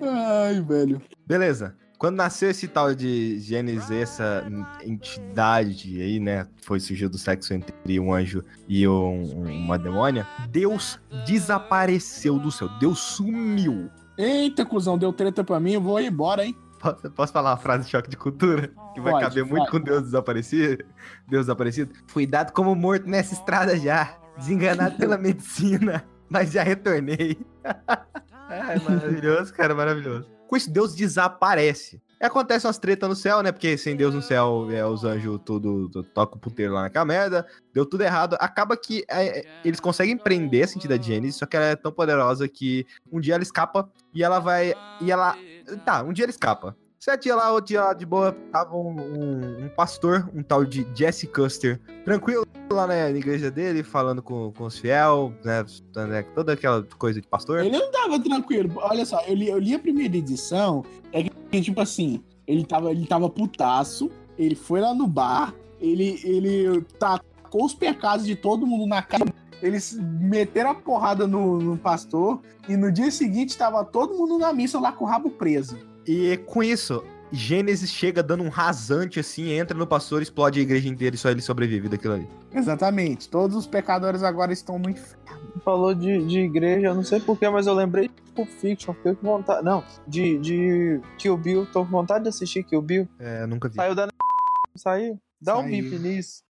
[0.00, 1.00] Ai, velho.
[1.26, 1.76] Beleza.
[1.98, 4.46] Quando nasceu esse tal de Gênesis, essa
[4.84, 6.46] entidade aí, né?
[6.62, 9.24] Foi surgiu do sexo entre um anjo e um-
[9.64, 10.24] uma demônia.
[10.48, 12.68] Deus desapareceu do céu.
[12.78, 13.90] Deus sumiu.
[14.16, 16.56] Eita, cuzão, deu treta pra mim, eu vou embora, hein?
[16.78, 18.70] Posso, posso falar uma frase de choque de cultura?
[18.94, 19.70] Que vai Pode, caber muito vai.
[19.70, 20.84] com Deus desaparecido?
[21.26, 21.94] Deus desaparecido.
[22.06, 24.16] Fui dado como morto nessa estrada já.
[24.36, 26.04] Desenganado pela medicina.
[26.30, 27.38] Mas já retornei.
[28.48, 30.28] Ai, maravilhoso, cara, maravilhoso.
[30.46, 32.00] Com isso, Deus desaparece.
[32.20, 33.52] E acontece umas tretas no céu, né?
[33.52, 37.04] Porque sem Deus no céu, é, os anjos tudo, tudo toca o puteiro lá naquela
[37.04, 37.46] merda.
[37.72, 38.36] Deu tudo errado.
[38.40, 41.92] Acaba que é, é, eles conseguem prender essa entidade Gênesis, só que ela é tão
[41.92, 44.74] poderosa que um dia ela escapa e ela vai.
[45.00, 45.36] E ela.
[45.84, 46.76] Tá, um dia ela escapa.
[46.98, 50.64] Sete dia lá, outro dia lá de boa, tava um, um- um pastor, um tal
[50.64, 55.64] de Jesse Custer, tranquilo lá na igreja dele, falando com, com os fiel, né,
[56.06, 57.64] né, Toda aquela coisa de pastor.
[57.64, 58.72] Ele não tava tranquilo.
[58.76, 62.90] Olha só, eu li, eu li a primeira edição, é que, tipo assim, ele tava,
[62.90, 68.66] ele tava putaço, ele foi lá no bar, ele, ele tacou os pecados de todo
[68.66, 69.24] mundo na cara.
[69.62, 74.52] Eles meteram a porrada no, no pastor e no dia seguinte tava todo mundo na
[74.52, 75.78] missa lá com o rabo preso.
[76.06, 80.88] E com isso, Gênesis chega dando um rasante assim, entra no pastor, explode a igreja
[80.88, 82.28] inteira e só ele sobrevive daquilo ali.
[82.52, 83.28] Exatamente.
[83.28, 85.18] Todos os pecadores agora estão no inferno.
[85.64, 89.14] Falou de, de igreja, eu não sei porquê, mas eu lembrei de Pulp Fiction, fiquei
[89.14, 89.64] com vontade.
[89.64, 93.08] Não, de, de Kill Bill, tô com vontade de assistir Kill Bill.
[93.18, 93.74] É, nunca vi.
[93.74, 94.08] Saiu da.
[94.76, 95.20] Saiu?
[95.40, 95.82] Dá um Saiu.
[95.82, 96.42] bip nisso.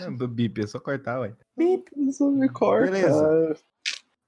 [0.00, 1.34] É, bip, é só cortar, ué.
[1.56, 2.90] Bip, isso me corta.
[2.90, 3.56] Beleza.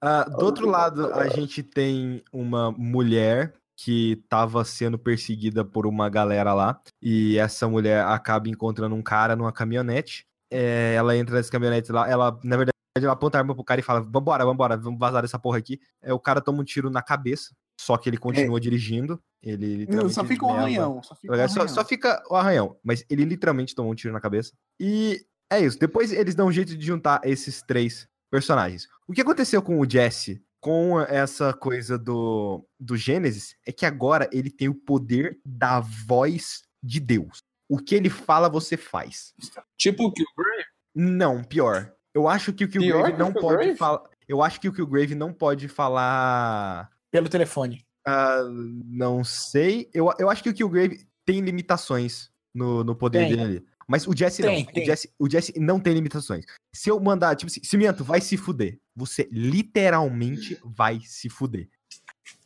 [0.00, 6.08] Ah, do outro lado, a gente tem uma mulher que tava sendo perseguida por uma
[6.08, 6.80] galera lá.
[7.00, 10.26] E essa mulher acaba encontrando um cara numa caminhonete.
[10.50, 12.08] É, ela entra nessa caminhonete lá.
[12.08, 15.22] Ela, na verdade, ela aponta a arma pro cara e fala: Vambora, vambora, vamos vazar
[15.22, 15.78] dessa porra aqui.
[16.02, 17.54] É, o cara toma um tiro na cabeça.
[17.78, 19.22] Só que ele continua dirigindo.
[19.42, 20.14] Ele literalmente.
[20.14, 21.02] Só fica leva- arranhão.
[21.02, 21.68] Só fica um Só, arranhão.
[21.74, 24.52] só fica o arranhão, mas ele literalmente tomou um tiro na cabeça.
[24.80, 25.78] E é isso.
[25.78, 28.88] Depois eles dão um jeito de juntar esses três personagens.
[29.06, 34.28] O que aconteceu com o Jesse, com essa coisa do, do Gênesis, é que agora
[34.32, 37.42] ele tem o poder da voz de Deus.
[37.68, 39.32] O que ele fala, você faz.
[39.76, 40.64] Tipo o Killgrave?
[40.94, 41.92] Não, pior.
[42.14, 44.02] Eu acho que o Killgrave que não o pode falar.
[44.26, 46.90] Eu acho que o Killgrave não pode falar.
[47.16, 47.82] Pelo telefone.
[48.06, 48.42] Ah,
[48.84, 49.88] não sei.
[49.94, 53.28] Eu, eu acho que o Killgrave tem limitações no, no poder Tem.
[53.30, 53.66] dele ali.
[53.88, 54.72] Mas o Jesse Tem, não.
[54.72, 54.82] tem.
[54.82, 56.44] O Jesse, o Jesse não tem limitações.
[56.74, 58.78] Se eu mandar, tipo assim, Cimento, vai se fuder.
[58.94, 61.68] Você literalmente vai se fuder.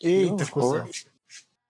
[0.00, 0.88] Eita, horror.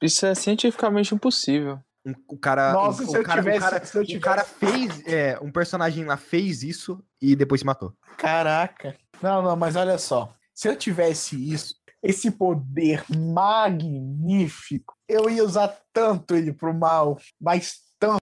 [0.03, 1.79] Isso é cientificamente impossível.
[2.05, 2.73] Um- o cara.
[2.73, 5.07] Nossa, o, se o eu cara, tivesse- o cara, se eu o tivesse- cara fez.
[5.07, 7.95] É, um personagem lá fez isso e depois se matou.
[8.17, 8.95] Caraca.
[9.23, 10.35] Não, não, mas olha só.
[10.55, 17.79] Se eu tivesse isso, esse poder magnífico, eu ia usar tanto ele pro mal, mas
[17.99, 18.21] tanto.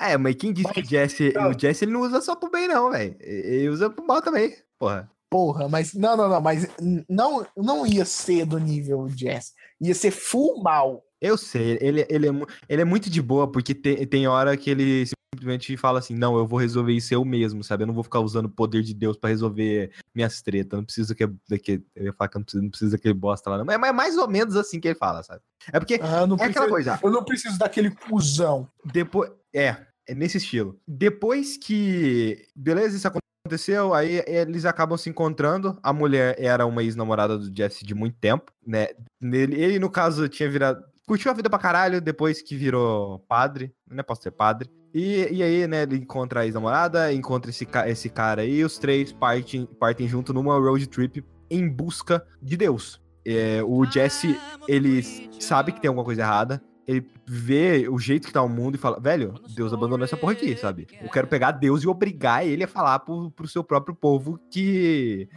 [0.00, 2.68] É, mas quem disse que o Jesse, o Jesse ele não usa só pro bem,
[2.68, 3.16] não, velho.
[3.20, 4.56] Ele usa pro mal também.
[4.78, 5.10] Porra.
[5.28, 6.66] Porra, mas não, não, não, mas
[7.08, 9.52] não, não ia ser do nível Jess.
[9.80, 11.04] Ia ser full mal.
[11.20, 12.32] Eu sei, ele, ele, é,
[12.68, 15.04] ele é muito de boa, porque tem, tem hora que ele
[15.34, 17.82] simplesmente fala assim, não, eu vou resolver isso eu mesmo, sabe?
[17.82, 21.14] Eu não vou ficar usando o poder de Deus pra resolver minhas tretas, não preciso
[21.14, 21.26] que,
[21.58, 23.64] que eu ia falar que eu não preciso, não preciso daquele bosta lá, não.
[23.64, 25.40] Mas mas é mais ou menos assim que ele fala, sabe?
[25.72, 28.68] É porque Ah, é aquela preciso, coisa, eu não preciso daquele cuzão.
[28.84, 29.76] depois, é,
[30.08, 30.80] é nesse estilo.
[30.86, 33.94] Depois que, beleza, isso acontece aconteceu?
[33.94, 35.78] Aí eles acabam se encontrando.
[35.82, 38.88] A mulher era uma ex-namorada do Jesse de muito tempo, né?
[39.20, 40.84] Ele, ele, no caso, tinha virado.
[41.10, 43.74] Curtiu a vida pra caralho depois que virou padre.
[43.90, 44.70] Não posso ser padre.
[44.94, 49.12] E, e aí, né, ele encontra a ex-namorada, encontra esse, esse cara aí, os três
[49.12, 53.02] partem, partem junto numa road trip em busca de Deus.
[53.26, 54.38] É, o Jesse,
[54.68, 55.02] ele
[55.40, 56.62] sabe que tem alguma coisa errada.
[56.86, 60.34] Ele vê o jeito que tá o mundo e fala, velho, Deus abandonou essa porra
[60.34, 60.86] aqui, sabe?
[61.02, 65.28] Eu quero pegar Deus e obrigar ele a falar pro, pro seu próprio povo que.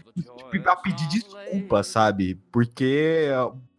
[0.51, 2.35] Tipo, a pedir desculpa, sabe?
[2.51, 3.27] Porque.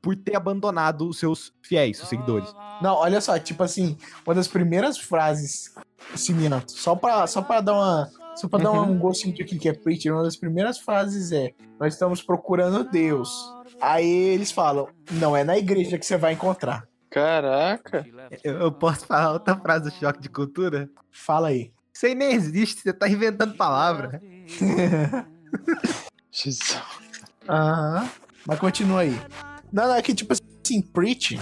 [0.05, 2.55] Por ter abandonado os seus fiéis, seus seguidores.
[2.83, 3.97] Não, olha só, tipo assim,
[4.27, 5.75] uma das primeiras frases,
[6.15, 8.11] Cimiento, só pra, só pra dar uma.
[8.37, 11.53] Só pra dar um gostinho de que que é Preacher, uma das primeiras frases é:
[11.81, 13.31] Nós estamos procurando Deus.
[13.81, 16.87] Aí eles falam: Não é na igreja que você vai encontrar.
[17.11, 18.05] Caraca.
[18.43, 20.91] Eu, eu posso falar outra frase do choque de cultura?
[21.11, 21.73] Fala aí.
[21.95, 24.21] Isso aí nem existe, você tá inventando palavra.
[26.31, 26.77] Jesus.
[27.49, 28.11] Aham.
[28.47, 29.17] Mas continua aí.
[29.75, 31.39] Não, não, é que tipo assim, Preach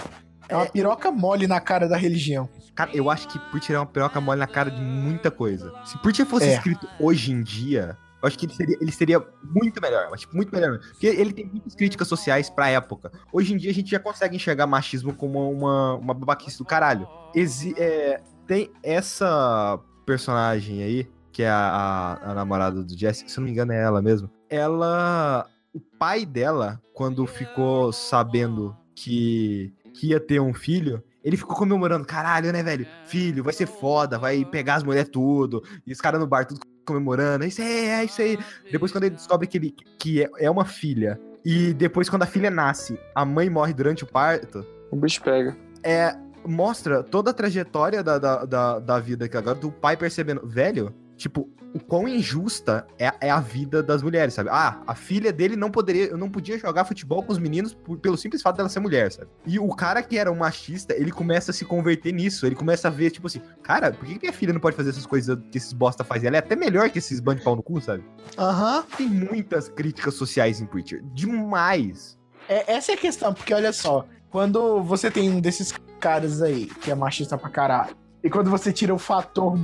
[0.48, 2.48] é uma piroca mole na cara da religião.
[2.74, 5.72] Cara, eu acho que Preacher é uma piroca mole na cara de muita coisa.
[5.84, 6.54] Se Preacher fosse É.
[6.54, 10.08] escrito hoje em dia, eu acho que ele seria, ele seria muito melhor.
[10.10, 10.78] Mas, tipo, muito melhor.
[10.78, 13.12] Porque ele tem muitas críticas sociais pra época.
[13.30, 17.06] Hoje em dia a gente já consegue enxergar machismo como uma, uma babaquice do caralho.
[17.34, 23.36] Exi é, tem essa personagem aí, que é a, a- a namorada do Jesse, se
[23.38, 24.30] eu não me engano é ela mesmo.
[24.48, 25.46] Ela.
[25.72, 32.04] O pai dela, quando ficou sabendo que, que ia ter um filho, ele ficou comemorando,
[32.06, 32.86] caralho, né, velho?
[33.06, 35.62] Filho, vai ser foda, vai pegar as mulheres tudo.
[35.86, 37.44] E os caras no bar tudo comemorando.
[37.44, 38.38] É isso aí, é isso aí.
[38.70, 42.26] Depois, quando ele descobre que, ele, que é, é uma filha, e depois, quando a
[42.26, 45.56] filha nasce, a mãe morre durante o parto, O bicho pega.
[45.82, 46.14] é,
[46.44, 50.94] mostra toda a trajetória da, da, da, da vida que agora, do pai percebendo, velho,
[51.22, 54.48] tipo, o quão injusta é, é a vida das mulheres, sabe?
[54.52, 58.16] Ah, a filha dele não poderia, não podia jogar futebol com os meninos por- pelo
[58.16, 59.28] simples fato dela ser mulher, sabe?
[59.46, 62.88] E o cara que era um machista, ele começa a se converter nisso, ele começa
[62.88, 65.56] a ver, tipo assim, cara, por que minha filha não pode fazer essas coisas que
[65.58, 66.26] esses bosta fazem?
[66.26, 68.04] Ela é até melhor que esses band de pau no cu, sabe?
[68.36, 68.84] Aham.
[68.96, 72.18] Tem muitas críticas sociais em Preacher, demais.
[72.48, 76.66] É, essa é a questão, porque olha só, quando você tem um desses caras aí,
[76.66, 79.58] que é machista pra caralho, e quando você tira o fator,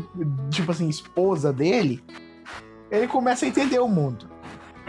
[0.51, 2.03] tipo assim, esposa dele,
[2.91, 4.29] ele começa a entender o mundo.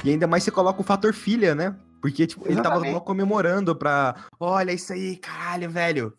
[0.04, 1.76] E ainda mais você coloca o fator filha, né?
[2.02, 2.94] Porque, tipo, ele tava Exatamente.
[2.94, 4.16] só comemorando pra.
[4.40, 6.14] Olha isso aí, caralho, velho.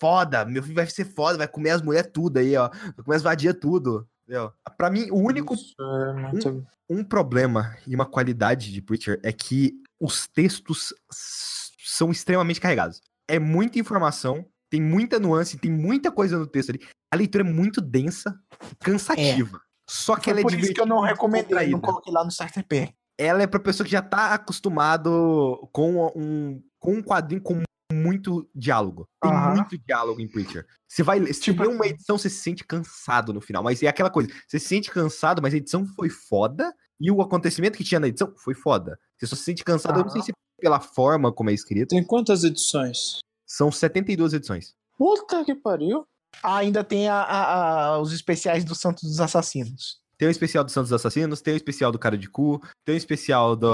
[0.00, 2.68] Foda, meu filho vai ser foda, vai comer as mulheres tudo aí, ó.
[2.68, 4.06] Vai comer as vadias tudo.
[4.24, 4.52] Entendeu?
[4.76, 6.66] Pra mim, o único Isso é muito...
[6.88, 10.92] um problema e uma qualidade de Preacher é que os textos
[11.80, 13.00] são extremamente carregados.
[13.28, 16.80] É muita informação, tem muita nuance, tem muita coisa no texto ali.
[17.12, 18.38] A leitura é muito densa
[18.78, 19.60] cansativa.
[19.88, 22.30] Só que Foi ela é por isso que eu não recomendei, não coloquei lá no
[22.30, 22.94] Pack.
[23.18, 27.60] ela é pra pessoa que já tá acostumado com um, com um quadrinho com
[27.92, 29.08] muito diálogo.
[29.20, 29.54] Tem Aham.
[29.54, 30.64] muito diálogo em Preacher.
[30.88, 33.64] Você vai ler, se Tipo uma edição, você se sente cansado no final.
[33.64, 36.72] Mas é aquela coisa, você se sente cansado, mas a edição foi foda.
[37.00, 38.98] E o acontecimento que tinha na edição foi foda.
[39.18, 41.88] Você só se sente cansado, eu não sei se é pela forma como é escrito.
[41.88, 43.18] Tem quantas edições?
[43.52, 44.74] São 72 edições.
[44.96, 46.06] Puta que pariu.
[46.40, 49.98] Ah, ainda tem a- a- a- os especiais do Santos dos Assassinos.
[50.16, 52.96] Tem o especial do Santos Assassinos, tem o especial do Cara de Cu, tem o
[52.96, 53.68] especial do,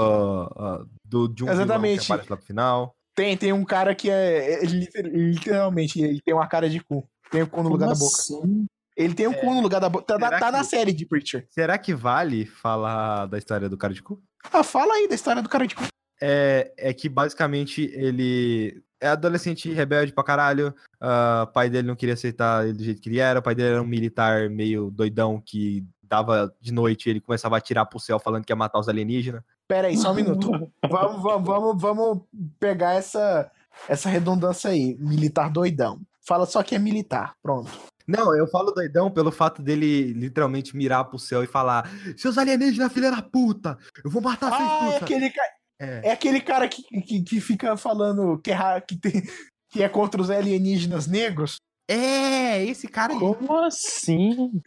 [0.57, 1.99] ah, do de um vilão Exatamente.
[1.99, 2.95] que aparece lá pro final.
[3.13, 7.07] Tem, tem um cara que é, é liter- literalmente, ele tem uma cara de cu.
[7.29, 8.17] Tem o cu no lugar Como da boca.
[8.21, 8.65] assim?
[8.95, 10.05] Ele tem o cu no lugar da boca.
[10.17, 11.45] Tá, tá na que- série de Preacher.
[11.51, 14.19] Será que vale falar da história do Cara de Cu?
[14.51, 15.83] Ah, fala aí da história do cara de cu.
[16.21, 20.73] É, é que basicamente ele é adolescente rebelde pra caralho.
[21.01, 23.39] o pai dele não queria aceitar ele do jeito que ele era.
[23.39, 27.57] O pai dele era um militar meio doidão que dava de noite ele começava a
[27.57, 29.43] atirar pro céu falando que ia matar os alienígenas.
[29.67, 30.49] Pera aí, só um minuto.
[30.89, 32.19] vamos, vamos, vamos, vamos
[32.59, 33.51] pegar essa,
[33.87, 34.95] essa redundância aí.
[34.99, 35.99] Militar doidão.
[36.21, 37.35] Fala só que é militar.
[37.41, 37.69] Pronto.
[38.07, 42.91] Não, eu falo doidão pelo fato dele literalmente mirar pro céu e falar: Seus alienígenas,
[42.93, 43.77] filha da puta!
[44.03, 45.03] Eu vou matar vocês Ah, é tudo!
[45.03, 45.33] aquele,
[45.79, 46.09] É.
[46.09, 49.23] é aquele cara que, que, que fica falando que é, que, tem,
[49.69, 51.57] que é contra os alienígenas negros.
[51.89, 53.19] É, esse cara aí.
[53.19, 54.61] Como assim?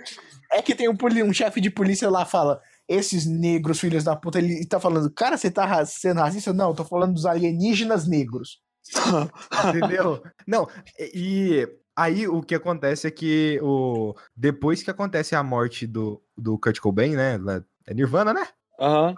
[0.51, 0.97] É que tem um,
[1.27, 2.61] um chefe de polícia lá fala.
[2.89, 6.53] Esses negros, filhos da puta, ele tá falando, cara, você tá sendo racista?
[6.53, 8.61] Não, eu tô falando dos alienígenas negros.
[9.69, 10.23] Entendeu?
[10.47, 10.67] Não,
[10.99, 16.59] e aí o que acontece é que o depois que acontece a morte do, do
[16.59, 17.39] Kurt Cobain, né?
[17.87, 18.47] É Nirvana, né?
[18.81, 19.15] Aham.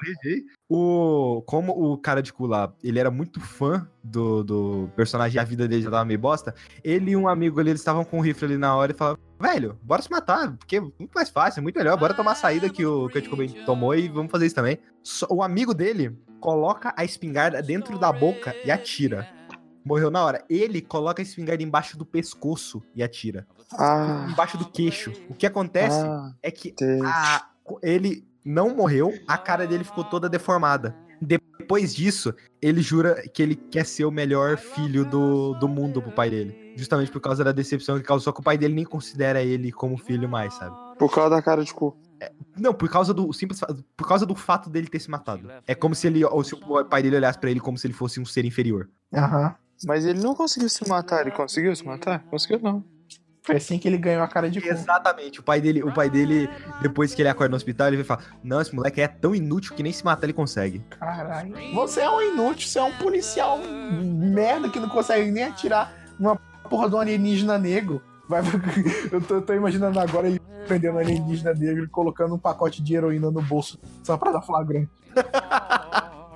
[0.68, 5.38] O, como o cara de cu lá, ele era muito fã do, do personagem e
[5.38, 8.18] a vida dele já tava meio bosta, ele e um amigo ali, eles estavam com
[8.18, 11.28] um rifle ali na hora e falavam, velho, bora se matar, porque é muito mais
[11.30, 11.98] fácil, é muito melhor.
[11.98, 14.78] Bora tomar a saída que o Kurt Cobain tomou e vamos fazer isso também.
[15.02, 19.28] Só- o amigo dele coloca a espingarda dentro da boca e atira.
[19.84, 20.44] Morreu na hora.
[20.48, 23.46] Ele coloca a espingarda embaixo do pescoço e atira.
[23.78, 25.12] Ah, Embaixo do queixo.
[25.28, 27.46] O que acontece ah, é que a-
[27.82, 30.94] ele não morreu, a cara dele ficou toda deformada.
[31.20, 36.10] Depois disso, ele jura que ele quer ser o melhor filho do, do mundo pro
[36.10, 36.72] pai dele.
[36.76, 39.96] Justamente por causa da decepção que causou, que o pai dele nem considera ele como
[39.96, 40.74] filho mais, sabe?
[40.98, 41.96] Por causa da cara de cu.
[42.56, 43.60] Não, por causa do simples
[43.96, 45.48] por causa do fato dele ter se matado.
[45.66, 47.94] É como se ele ou se o pai dele olhasse pra ele como se ele
[47.94, 48.88] fosse um ser inferior.
[49.12, 49.54] Aham.
[49.84, 51.22] Mas ele não conseguiu se matar.
[51.22, 52.22] Ele conseguiu se matar?
[52.30, 52.84] Conseguiu não.
[53.42, 54.68] Foi assim que ele ganhou a cara de cu.
[54.68, 55.40] Exatamente.
[55.40, 56.48] O pai dele, o pai dele
[56.80, 59.74] depois que ele acorda no hospital, ele vai falar: "Não, esse moleque é tão inútil
[59.74, 60.80] que nem se matar ele consegue".
[60.90, 61.52] Caralho.
[61.74, 66.36] Você é um inútil, você é um policial merda que não consegue nem atirar uma
[66.70, 68.00] porra de um alienígena negro.
[68.28, 68.42] Vai,
[69.10, 72.80] eu, tô, eu tô imaginando agora ele prendendo um alienígena negro e colocando um pacote
[72.80, 74.88] de heroína no bolso só pra dar flagrante.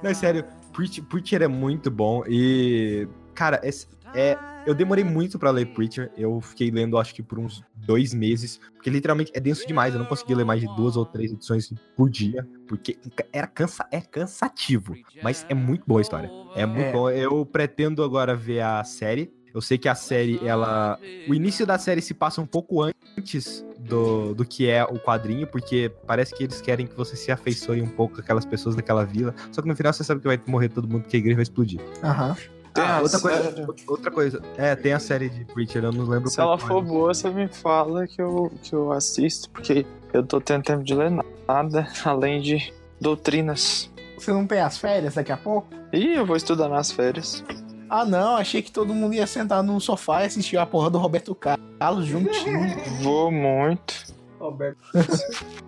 [0.03, 3.07] Não, é sério, Preacher, Preacher é muito bom e.
[3.33, 3.71] Cara, é,
[4.15, 6.11] é- eu demorei muito pra ler Preacher.
[6.17, 8.61] Eu fiquei lendo, acho que por uns dois meses.
[8.75, 9.95] Porque literalmente é denso demais.
[9.95, 12.47] Eu não consegui ler mais de duas ou três edições por dia.
[12.69, 12.99] Porque
[13.33, 14.95] era cansa, é cansativo.
[15.23, 16.31] Mas é muito boa a história.
[16.55, 16.93] É muito É.
[16.93, 17.09] bom.
[17.11, 19.33] Eu pretendo agora ver a série.
[19.55, 20.99] Eu sei que a série, ela.
[21.27, 25.47] O início da série se passa um pouco antes do, do que é o quadrinho,
[25.47, 29.03] porque parece que eles querem que você se afeiçoe um pouco com aquelas pessoas daquela
[29.07, 29.35] vila.
[29.51, 31.43] Só que no final você sabe que vai morrer todo mundo, que a igreja vai
[31.43, 31.81] explodir.
[32.05, 32.35] Aham.
[32.35, 34.43] Tem Ah, outra coisa, outra coisa.
[34.57, 36.87] É, tem a série de Preacher, eu não lembro Se qual ela que for é.
[36.87, 40.95] boa, você me fala que eu, que eu assisto, porque eu tô tendo tempo de
[40.95, 41.11] ler
[41.47, 43.91] nada, além de doutrinas.
[44.17, 45.69] Você não tem as férias daqui a pouco?
[45.93, 47.45] Ih, eu vou estudar nas férias.
[47.89, 50.99] Ah, não, achei que todo mundo ia sentar no sofá e assistir a porra do
[50.99, 52.77] Roberto Carlos juntinho.
[53.01, 54.17] Vou muito.
[54.41, 54.79] Roberto.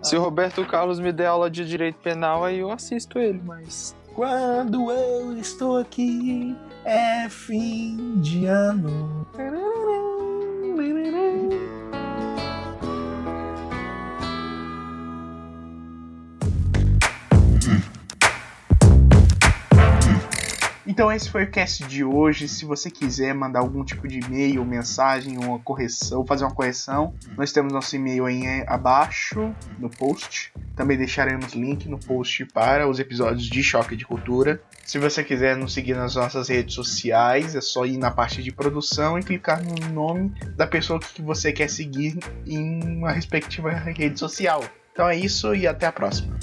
[0.01, 3.95] Se o Roberto Carlos me der aula de direito penal, aí eu assisto ele, mas.
[4.15, 9.25] Quando eu estou aqui, é fim de ano.
[20.99, 22.49] Então esse foi o cast de hoje.
[22.49, 27.53] Se você quiser mandar algum tipo de e-mail, mensagem, uma correção, fazer uma correção, nós
[27.53, 30.51] temos nosso e-mail aí eh, abaixo no post.
[30.75, 34.61] Também deixaremos link no post para os episódios de Choque de Cultura.
[34.83, 38.51] Se você quiser nos seguir nas nossas redes sociais, é só ir na parte de
[38.51, 44.19] produção e clicar no nome da pessoa que você quer seguir em uma respectiva rede
[44.19, 44.65] social.
[44.91, 46.37] Então é isso e até a próxima.